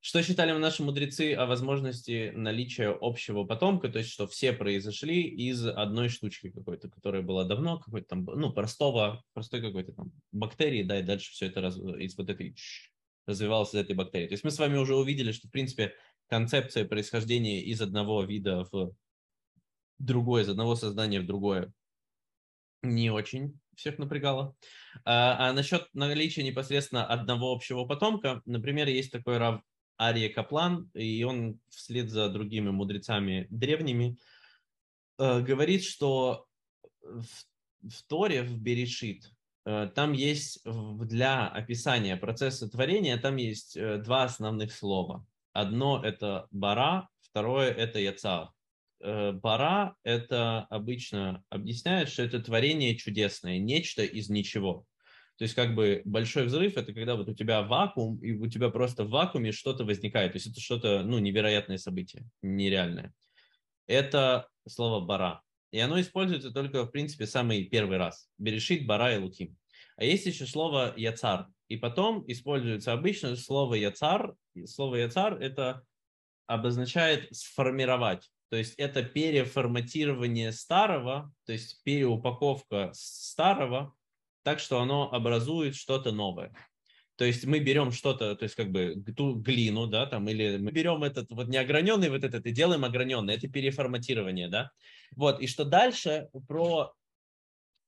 что 0.04 0.22
считали 0.22 0.52
наши 0.52 0.82
мудрецы 0.82 1.32
о 1.32 1.46
возможности 1.46 2.30
наличия 2.34 2.94
общего 3.00 3.44
потомка, 3.44 3.88
то 3.88 4.00
есть 4.00 4.10
что 4.10 4.26
все 4.26 4.52
произошли 4.52 5.22
из 5.22 5.66
одной 5.66 6.10
штучки 6.10 6.50
какой-то, 6.50 6.90
которая 6.90 7.22
была 7.22 7.44
давно, 7.44 7.78
какой-то 7.78 8.08
там, 8.08 8.24
ну, 8.26 8.52
простого, 8.52 9.24
простой 9.32 9.62
какой-то 9.62 9.94
там 9.94 10.12
бактерии, 10.30 10.82
да, 10.82 11.00
и 11.00 11.02
дальше 11.02 11.32
все 11.32 11.46
это 11.46 11.62
раз, 11.62 11.78
из 11.78 12.18
вот 12.18 12.28
этой 12.28 12.54
развивалось 13.24 13.70
из 13.70 13.76
этой 13.76 13.96
бактерии. 13.96 14.26
То 14.26 14.34
есть 14.34 14.44
мы 14.44 14.50
с 14.50 14.58
вами 14.58 14.76
уже 14.76 14.94
увидели, 14.94 15.32
что, 15.32 15.48
в 15.48 15.50
принципе, 15.50 15.94
концепция 16.28 16.84
происхождения 16.84 17.62
из 17.62 17.80
одного 17.80 18.24
вида 18.24 18.68
в 18.70 18.94
другое, 19.98 20.42
из 20.42 20.50
одного 20.50 20.76
создания 20.76 21.20
в 21.20 21.26
другое 21.26 21.72
не 22.82 23.10
очень 23.10 23.58
всех 23.74 23.98
напрягало. 23.98 24.54
А, 25.06 25.48
а 25.48 25.52
насчет 25.54 25.88
наличия 25.94 26.42
непосредственно 26.42 27.06
одного 27.06 27.54
общего 27.54 27.86
потомка, 27.86 28.42
например, 28.44 28.88
есть 28.88 29.10
такой 29.10 29.38
Рав 29.38 29.62
Ария 30.00 30.28
Каплан, 30.28 30.90
и 30.94 31.22
он 31.24 31.60
вслед 31.68 32.10
за 32.10 32.28
другими 32.28 32.70
мудрецами 32.70 33.46
древними 33.50 34.18
э, 35.18 35.40
говорит, 35.40 35.84
что 35.84 36.46
в, 37.02 37.26
в 37.82 38.02
Торе, 38.06 38.42
в 38.42 38.58
Берешит, 38.58 39.30
э, 39.66 39.90
там 39.94 40.12
есть 40.12 40.62
для 40.64 41.46
описания 41.48 42.16
процесса 42.16 42.68
творения, 42.68 43.16
там 43.18 43.36
есть 43.36 43.76
э, 43.76 43.98
два 43.98 44.24
основных 44.24 44.72
слова. 44.72 45.24
Одно 45.52 46.02
это 46.04 46.48
бара, 46.50 47.08
второе 47.20 47.70
это 47.70 47.98
яца. 48.00 48.50
Бара 49.00 49.96
это 50.02 50.62
обычно 50.70 51.44
объясняет, 51.50 52.08
что 52.08 52.22
это 52.22 52.40
творение 52.40 52.96
чудесное, 52.96 53.58
нечто 53.58 54.02
из 54.02 54.30
ничего. 54.30 54.86
То 55.36 55.42
есть 55.42 55.54
как 55.54 55.74
бы 55.74 56.02
большой 56.04 56.44
взрыв– 56.44 56.76
это 56.76 56.92
когда 56.92 57.16
вот 57.16 57.28
у 57.28 57.34
тебя 57.34 57.62
вакуум, 57.62 58.18
и 58.18 58.32
у 58.32 58.46
тебя 58.46 58.68
просто 58.68 59.04
в 59.04 59.10
вакууме 59.10 59.52
что-то 59.52 59.84
возникает. 59.84 60.32
То 60.32 60.36
есть 60.36 60.46
это 60.46 60.60
что-то, 60.60 61.02
ну, 61.02 61.18
невероятное 61.18 61.78
событие, 61.78 62.24
нереальное. 62.42 63.12
Это 63.86 64.48
слово 64.66 65.04
«бара». 65.04 65.42
И 65.72 65.78
оно 65.80 66.00
используется 66.00 66.52
только, 66.52 66.84
в 66.84 66.90
принципе, 66.92 67.26
самый 67.26 67.64
первый 67.64 67.98
раз. 67.98 68.28
Берешит, 68.38 68.86
бара 68.86 69.14
и 69.14 69.18
луким. 69.18 69.56
А 69.96 70.04
есть 70.04 70.24
еще 70.24 70.46
слово 70.46 70.94
яцар. 70.96 71.48
И 71.68 71.76
потом 71.76 72.24
используется 72.28 72.92
обычно 72.92 73.34
слово 73.34 73.74
яцар. 73.74 74.36
Слово 74.66 74.96
яцар 74.96 75.34
это 75.42 75.82
обозначает 76.46 77.34
сформировать. 77.34 78.30
То 78.50 78.56
есть 78.56 78.74
это 78.76 79.02
переформатирование 79.02 80.52
старого, 80.52 81.32
то 81.44 81.52
есть 81.52 81.82
переупаковка 81.82 82.90
старого 82.92 83.94
так 84.44 84.60
что 84.60 84.80
оно 84.80 85.12
образует 85.12 85.74
что-то 85.74 86.12
новое. 86.12 86.52
То 87.16 87.24
есть 87.24 87.44
мы 87.44 87.60
берем 87.60 87.92
что-то, 87.92 88.34
то 88.34 88.42
есть 88.42 88.54
как 88.54 88.70
бы 88.70 88.96
ту 89.16 89.34
глину, 89.34 89.86
да, 89.86 90.06
там, 90.06 90.28
или 90.28 90.56
мы 90.58 90.72
берем 90.72 91.02
этот 91.04 91.30
вот 91.30 91.48
неограненный 91.48 92.10
вот 92.10 92.24
этот 92.24 92.44
и 92.46 92.50
делаем 92.52 92.84
ограненный, 92.84 93.34
это 93.34 93.48
переформатирование, 93.48 94.48
да. 94.48 94.70
Вот, 95.16 95.40
и 95.40 95.46
что 95.46 95.64
дальше 95.64 96.28
про 96.48 96.92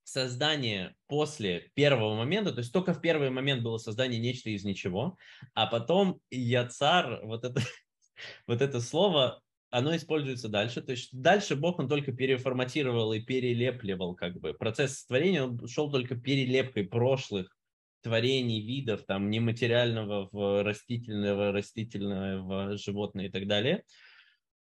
создание 0.04 0.94
после 1.08 1.70
первого 1.74 2.14
момента, 2.14 2.52
то 2.52 2.58
есть 2.58 2.72
только 2.72 2.94
в 2.94 3.00
первый 3.00 3.30
момент 3.30 3.62
было 3.62 3.78
создание 3.78 4.20
нечто 4.20 4.50
из 4.50 4.64
ничего, 4.64 5.18
а 5.54 5.66
потом 5.66 6.20
я 6.30 6.64
цар, 6.66 7.20
вот 7.24 7.44
это, 7.44 7.60
вот 8.46 8.62
это 8.62 8.80
слово 8.80 9.42
оно 9.70 9.94
используется 9.96 10.48
дальше. 10.48 10.80
То 10.80 10.92
есть 10.92 11.10
дальше 11.12 11.56
Бог, 11.56 11.78
он 11.78 11.88
только 11.88 12.12
переформатировал 12.12 13.12
и 13.12 13.20
перелепливал 13.20 14.14
как 14.14 14.38
бы. 14.38 14.54
Процесс 14.54 15.04
творения, 15.04 15.44
он 15.44 15.66
шел 15.68 15.90
только 15.90 16.16
перелепкой 16.16 16.84
прошлых 16.84 17.56
творений, 18.02 18.60
видов, 18.60 19.04
там, 19.04 19.30
нематериального 19.30 20.28
в 20.30 20.62
растительного, 20.62 21.50
растительного 21.50 22.74
в 22.74 22.78
животное 22.78 23.26
и 23.26 23.30
так 23.30 23.48
далее. 23.48 23.82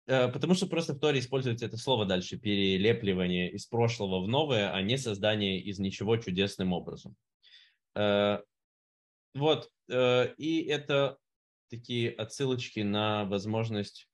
Э, 0.08 0.30
потому 0.30 0.54
что 0.54 0.68
просто 0.68 0.94
в 0.94 1.00
Торе 1.00 1.20
используется 1.20 1.66
это 1.66 1.78
слово 1.78 2.06
дальше, 2.06 2.38
перелепливание 2.38 3.52
из 3.52 3.66
прошлого 3.66 4.24
в 4.24 4.28
новое, 4.28 4.72
а 4.72 4.82
не 4.82 4.98
создание 4.98 5.60
из 5.60 5.80
ничего 5.80 6.16
чудесным 6.18 6.72
образом. 6.72 7.16
Э, 7.96 8.40
вот, 9.36 9.70
э, 9.90 10.34
и 10.38 10.64
это 10.64 11.18
такие 11.70 12.12
отсылочки 12.12 12.80
на 12.80 13.26
возможность 13.26 14.08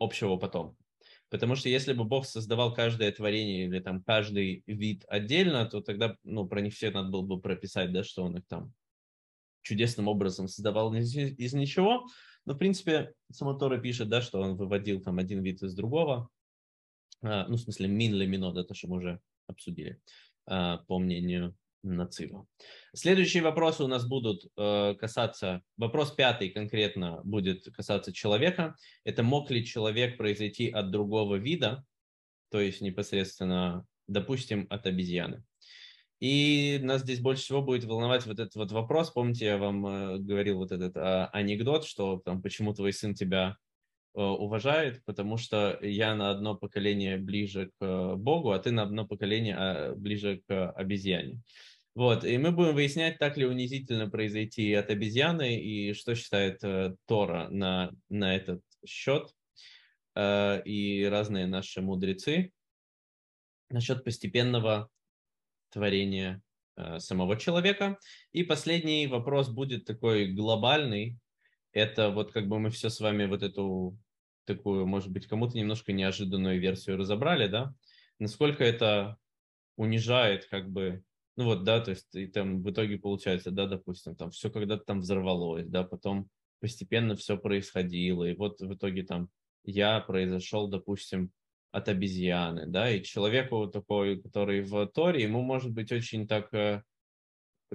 общего 0.00 0.36
потом. 0.36 0.76
Потому 1.28 1.54
что 1.54 1.68
если 1.68 1.92
бы 1.92 2.04
Бог 2.04 2.26
создавал 2.26 2.74
каждое 2.74 3.12
творение 3.12 3.66
или 3.66 3.78
там 3.78 4.02
каждый 4.02 4.64
вид 4.66 5.04
отдельно, 5.08 5.64
то 5.66 5.80
тогда 5.80 6.16
ну, 6.24 6.46
про 6.46 6.60
них 6.60 6.74
все 6.74 6.90
надо 6.90 7.10
было 7.10 7.22
бы 7.22 7.40
прописать, 7.40 7.92
да, 7.92 8.02
что 8.02 8.24
он 8.24 8.38
их 8.38 8.46
там 8.48 8.72
чудесным 9.62 10.08
образом 10.08 10.48
создавал 10.48 10.92
из, 10.94 11.14
из 11.14 11.52
ничего. 11.52 12.04
Но, 12.46 12.54
в 12.54 12.58
принципе, 12.58 13.12
сама 13.30 13.54
Тора 13.54 13.78
пишет, 13.78 14.08
да, 14.08 14.22
что 14.22 14.40
он 14.40 14.56
выводил 14.56 15.00
там 15.02 15.18
один 15.18 15.42
вид 15.42 15.62
из 15.62 15.74
другого. 15.74 16.28
А, 17.22 17.46
ну, 17.46 17.56
в 17.56 17.60
смысле, 17.60 17.86
мин 17.86 18.14
лемино, 18.14 18.52
да, 18.52 18.64
то, 18.64 18.74
что 18.74 18.88
мы 18.88 18.96
уже 18.96 19.20
обсудили, 19.46 20.00
а, 20.46 20.78
по 20.78 20.98
мнению 20.98 21.54
нацива. 21.82 22.46
Следующие 22.94 23.42
вопросы 23.42 23.84
у 23.84 23.86
нас 23.86 24.06
будут 24.06 24.46
э, 24.56 24.94
касаться, 24.98 25.62
вопрос 25.76 26.12
пятый 26.12 26.50
конкретно 26.50 27.20
будет 27.24 27.64
касаться 27.74 28.12
человека. 28.12 28.76
Это 29.04 29.22
мог 29.22 29.50
ли 29.50 29.64
человек 29.64 30.16
произойти 30.16 30.70
от 30.70 30.90
другого 30.90 31.36
вида, 31.36 31.84
то 32.50 32.60
есть 32.60 32.80
непосредственно, 32.80 33.86
допустим, 34.06 34.66
от 34.70 34.86
обезьяны. 34.86 35.44
И 36.20 36.78
нас 36.82 37.00
здесь 37.00 37.20
больше 37.20 37.44
всего 37.44 37.62
будет 37.62 37.84
волновать 37.84 38.26
вот 38.26 38.38
этот 38.38 38.54
вот 38.54 38.72
вопрос. 38.72 39.10
Помните, 39.10 39.46
я 39.46 39.56
вам 39.56 39.86
э, 39.86 40.18
говорил 40.18 40.58
вот 40.58 40.70
этот 40.70 40.94
э, 40.96 41.24
анекдот, 41.32 41.86
что 41.86 42.20
там 42.24 42.42
почему 42.42 42.74
твой 42.74 42.92
сын 42.92 43.14
тебя 43.14 43.56
уважает, 44.14 45.04
потому 45.04 45.36
что 45.36 45.78
я 45.82 46.14
на 46.14 46.30
одно 46.30 46.56
поколение 46.56 47.16
ближе 47.16 47.70
к 47.78 48.16
Богу, 48.16 48.50
а 48.50 48.58
ты 48.58 48.72
на 48.72 48.82
одно 48.82 49.06
поколение 49.06 49.56
а, 49.56 49.94
ближе 49.94 50.42
к 50.46 50.70
обезьяне. 50.72 51.40
Вот, 51.94 52.24
и 52.24 52.38
мы 52.38 52.52
будем 52.52 52.74
выяснять, 52.74 53.18
так 53.18 53.36
ли 53.36 53.44
унизительно 53.44 54.08
произойти 54.08 54.72
от 54.74 54.90
обезьяны 54.90 55.60
и 55.60 55.92
что 55.92 56.14
считает 56.14 56.62
э, 56.62 56.94
Тора 57.06 57.48
на, 57.48 57.90
на 58.08 58.36
этот 58.36 58.62
счет 58.86 59.34
э, 60.14 60.62
и 60.64 61.04
разные 61.04 61.46
наши 61.46 61.82
мудрецы 61.82 62.52
насчет 63.70 64.04
постепенного 64.04 64.88
творения 65.70 66.40
э, 66.76 67.00
самого 67.00 67.36
человека. 67.36 67.98
И 68.32 68.44
последний 68.44 69.08
вопрос 69.08 69.48
будет 69.48 69.84
такой 69.84 70.32
глобальный. 70.32 71.18
Это 71.72 72.10
вот 72.10 72.32
как 72.32 72.48
бы 72.48 72.58
мы 72.58 72.70
все 72.70 72.90
с 72.90 73.00
вами 73.00 73.26
вот 73.26 73.42
эту 73.42 73.96
такую, 74.44 74.86
может 74.86 75.10
быть, 75.10 75.26
кому-то 75.26 75.56
немножко 75.56 75.92
неожиданную 75.92 76.60
версию 76.60 76.96
разобрали, 76.96 77.46
да? 77.46 77.74
Насколько 78.18 78.64
это 78.64 79.16
унижает 79.76 80.46
как 80.46 80.70
бы 80.70 81.02
ну 81.40 81.46
вот, 81.46 81.64
да, 81.64 81.80
то 81.80 81.92
есть 81.92 82.14
и 82.14 82.26
там 82.26 82.62
в 82.62 82.70
итоге 82.70 82.98
получается, 82.98 83.50
да, 83.50 83.66
допустим, 83.66 84.14
там 84.14 84.30
все 84.30 84.50
когда-то 84.50 84.84
там 84.84 85.00
взорвалось, 85.00 85.66
да, 85.66 85.84
потом 85.84 86.28
постепенно 86.60 87.16
все 87.16 87.38
происходило, 87.38 88.24
и 88.24 88.34
вот 88.34 88.60
в 88.60 88.74
итоге 88.74 89.04
там 89.04 89.30
я 89.64 90.00
произошел, 90.00 90.68
допустим, 90.68 91.32
от 91.70 91.88
обезьяны, 91.88 92.66
да, 92.66 92.90
и 92.90 93.02
человеку 93.02 93.68
такой, 93.68 94.20
который 94.20 94.60
в 94.60 94.86
Торе, 94.88 95.22
ему 95.22 95.40
может 95.40 95.72
быть 95.72 95.90
очень 95.92 96.28
так 96.28 96.52
э, 96.52 96.82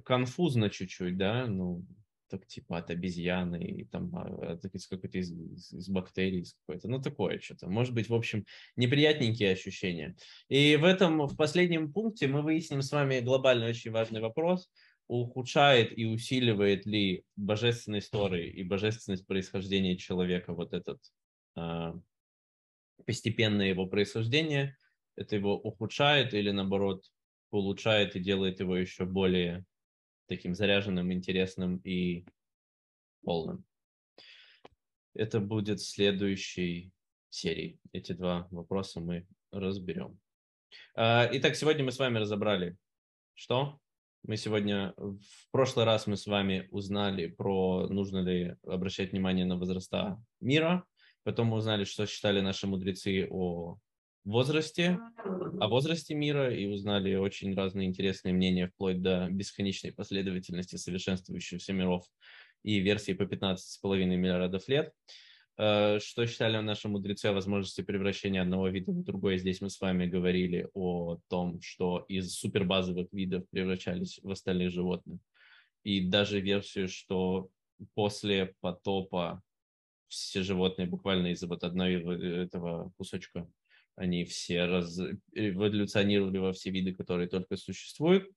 конфузно 0.03 0.69
чуть-чуть, 0.69 1.17
да, 1.17 1.47
ну, 1.47 1.83
так 2.29 2.45
типа 2.47 2.77
от 2.77 2.89
обезьяны, 2.89 3.63
и 3.63 3.85
там 3.85 4.15
а, 4.15 4.59
из 4.73 4.87
какой-то 4.87 5.17
из, 5.17 5.31
из, 5.31 5.89
бактерий, 5.89 6.41
из 6.41 6.53
какой-то, 6.53 6.87
ну 6.87 7.01
такое 7.01 7.39
что-то. 7.39 7.67
Может 7.69 7.93
быть, 7.93 8.09
в 8.09 8.13
общем, 8.13 8.45
неприятненькие 8.75 9.51
ощущения. 9.51 10.15
И 10.49 10.75
в 10.75 10.83
этом, 10.83 11.27
в 11.27 11.35
последнем 11.35 11.91
пункте 11.91 12.27
мы 12.27 12.41
выясним 12.41 12.81
с 12.81 12.91
вами 12.91 13.19
глобальный 13.19 13.69
очень 13.69 13.91
важный 13.91 14.21
вопрос, 14.21 14.69
ухудшает 15.07 15.97
и 15.97 16.05
усиливает 16.05 16.85
ли 16.85 17.23
божественность 17.35 18.11
Торы 18.11 18.47
и 18.47 18.63
божественность 18.63 19.27
происхождения 19.27 19.97
человека 19.97 20.53
вот 20.53 20.73
этот 20.73 20.99
э, 21.55 21.93
постепенное 23.05 23.67
его 23.69 23.85
происхождение, 23.85 24.77
это 25.15 25.35
его 25.35 25.55
ухудшает 25.55 26.33
или 26.33 26.51
наоборот 26.51 27.05
улучшает 27.51 28.15
и 28.15 28.19
делает 28.19 28.59
его 28.59 28.75
еще 28.75 29.05
более 29.05 29.63
таким 30.27 30.55
заряженным, 30.55 31.11
интересным 31.11 31.77
и 31.77 32.25
полным. 33.23 33.65
Это 35.13 35.39
будет 35.39 35.79
в 35.79 35.87
следующей 35.87 36.91
серии. 37.29 37.79
Эти 37.91 38.13
два 38.13 38.47
вопроса 38.51 38.99
мы 38.99 39.27
разберем. 39.51 40.19
А, 40.95 41.29
итак, 41.31 41.55
сегодня 41.55 41.83
мы 41.83 41.91
с 41.91 41.99
вами 41.99 42.17
разобрали, 42.17 42.77
что 43.33 43.79
мы 44.23 44.37
сегодня, 44.37 44.93
в 44.97 45.51
прошлый 45.51 45.85
раз 45.85 46.07
мы 46.07 46.17
с 46.17 46.25
вами 46.25 46.67
узнали 46.71 47.27
про, 47.27 47.87
нужно 47.87 48.19
ли 48.19 48.55
обращать 48.65 49.11
внимание 49.11 49.45
на 49.45 49.57
возраста 49.57 50.21
мира, 50.39 50.83
потом 51.23 51.47
мы 51.47 51.57
узнали, 51.57 51.83
что 51.83 52.05
считали 52.05 52.41
наши 52.41 52.65
мудрецы 52.67 53.27
о 53.29 53.77
возрасте, 54.31 54.99
о 55.59 55.67
возрасте 55.67 56.15
мира 56.15 56.53
и 56.53 56.65
узнали 56.65 57.15
очень 57.15 57.55
разные 57.55 57.87
интересные 57.87 58.33
мнения, 58.33 58.67
вплоть 58.67 59.01
до 59.01 59.27
бесконечной 59.29 59.91
последовательности 59.91 60.75
совершенствующихся 60.75 61.73
миров 61.73 62.05
и 62.63 62.79
версии 62.79 63.13
по 63.13 63.23
15,5 63.23 64.05
миллиардов 64.05 64.67
лет. 64.67 64.91
Э, 65.57 65.99
что 65.99 66.25
считали 66.25 66.57
наши 66.57 66.89
мудрецы 66.89 67.27
о 67.27 67.33
возможности 67.33 67.81
превращения 67.81 68.41
одного 68.41 68.67
вида 68.67 68.91
в 68.91 69.03
другой? 69.03 69.37
Здесь 69.37 69.61
мы 69.61 69.69
с 69.69 69.79
вами 69.79 70.05
говорили 70.05 70.67
о 70.73 71.17
том, 71.29 71.61
что 71.61 72.05
из 72.09 72.33
супербазовых 72.33 73.07
видов 73.13 73.47
превращались 73.49 74.19
в 74.21 74.29
остальных 74.29 74.71
животных. 74.71 75.19
И 75.83 76.01
даже 76.01 76.41
версию, 76.41 76.89
что 76.89 77.49
после 77.93 78.55
потопа 78.59 79.41
все 80.07 80.43
животные 80.43 80.87
буквально 80.87 81.27
из-за 81.27 81.47
вот 81.47 81.63
одного 81.63 82.13
этого 82.13 82.91
кусочка 82.97 83.47
они 83.95 84.25
все 84.25 84.65
раз... 84.65 84.99
эволюционировали 85.33 86.37
во 86.37 86.53
все 86.53 86.69
виды, 86.71 86.93
которые 86.93 87.27
только 87.27 87.55
существуют. 87.57 88.29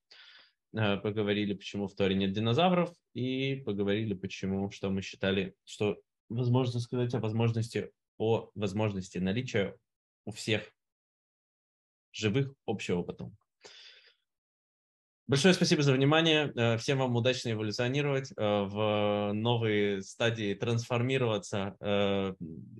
Э, 0.73 0.97
поговорили, 0.97 1.53
почему 1.53 1.87
в 1.87 1.95
Торе 1.95 2.15
нет 2.15 2.31
динозавров, 2.31 2.93
и 3.13 3.55
поговорили, 3.65 4.13
почему, 4.13 4.71
что 4.71 4.89
мы 4.89 5.01
считали, 5.01 5.55
что 5.65 5.97
возможно 6.29 6.79
сказать 6.79 7.13
о 7.13 7.19
возможности, 7.19 7.91
о 8.17 8.51
возможности 8.55 9.17
наличия 9.17 9.75
у 10.25 10.31
всех 10.31 10.71
живых 12.11 12.53
общего 12.65 13.01
потомка. 13.03 13.37
Большое 15.29 15.53
спасибо 15.53 15.83
за 15.83 15.93
внимание. 15.93 16.51
Э, 16.55 16.77
всем 16.77 16.97
вам 16.97 17.15
удачно 17.15 17.51
эволюционировать 17.51 18.31
э, 18.31 18.35
в 18.35 19.31
новые 19.31 20.01
стадии, 20.01 20.55
трансформироваться 20.55 21.75
э, 21.79 22.33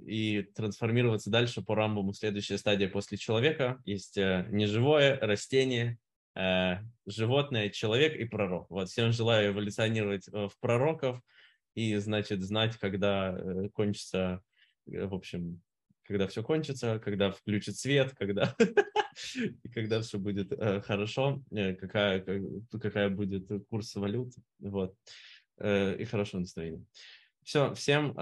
и 0.08 0.41
трансформироваться 0.56 1.30
дальше 1.30 1.62
по 1.62 1.76
Рамбаму. 1.76 2.12
Следующая 2.12 2.58
стадия 2.58 2.89
после 2.89 3.20
человека 3.20 3.80
есть 3.86 4.18
неживое, 4.18 5.20
растение, 5.20 6.00
животное, 7.06 7.70
человек 7.70 8.16
и 8.16 8.26
пророк. 8.26 8.66
Вот 8.72 8.89
всем 8.89 9.12
желаю 9.12 9.52
эволюционировать 9.52 10.28
в 10.28 10.52
пророков 10.60 11.22
и, 11.76 11.97
значит, 11.97 12.41
знать, 12.41 12.78
когда 12.78 13.38
кончится, 13.74 14.41
в 14.88 15.14
общем, 15.14 15.62
когда 16.10 16.28
все 16.28 16.41
кончится, 16.41 16.97
когда 16.97 17.30
включит 17.30 17.78
свет, 17.78 18.16
когда 18.18 18.55
и 19.64 19.70
когда 19.70 20.01
все 20.01 20.18
будет 20.18 20.51
э, 20.51 20.82
хорошо, 20.82 21.43
э, 21.51 21.76
какая, 21.76 22.26
какая 22.72 23.10
будет 23.10 23.47
курс 23.70 23.93
валют, 23.95 24.34
вот, 24.57 24.95
э, 25.60 25.95
и 25.97 26.05
хорошее 26.05 26.41
настроение. 26.41 26.84
Все, 27.43 27.76
всем 27.76 28.14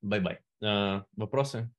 bye-bye. 0.00 0.38
Вопросы? 1.16 1.70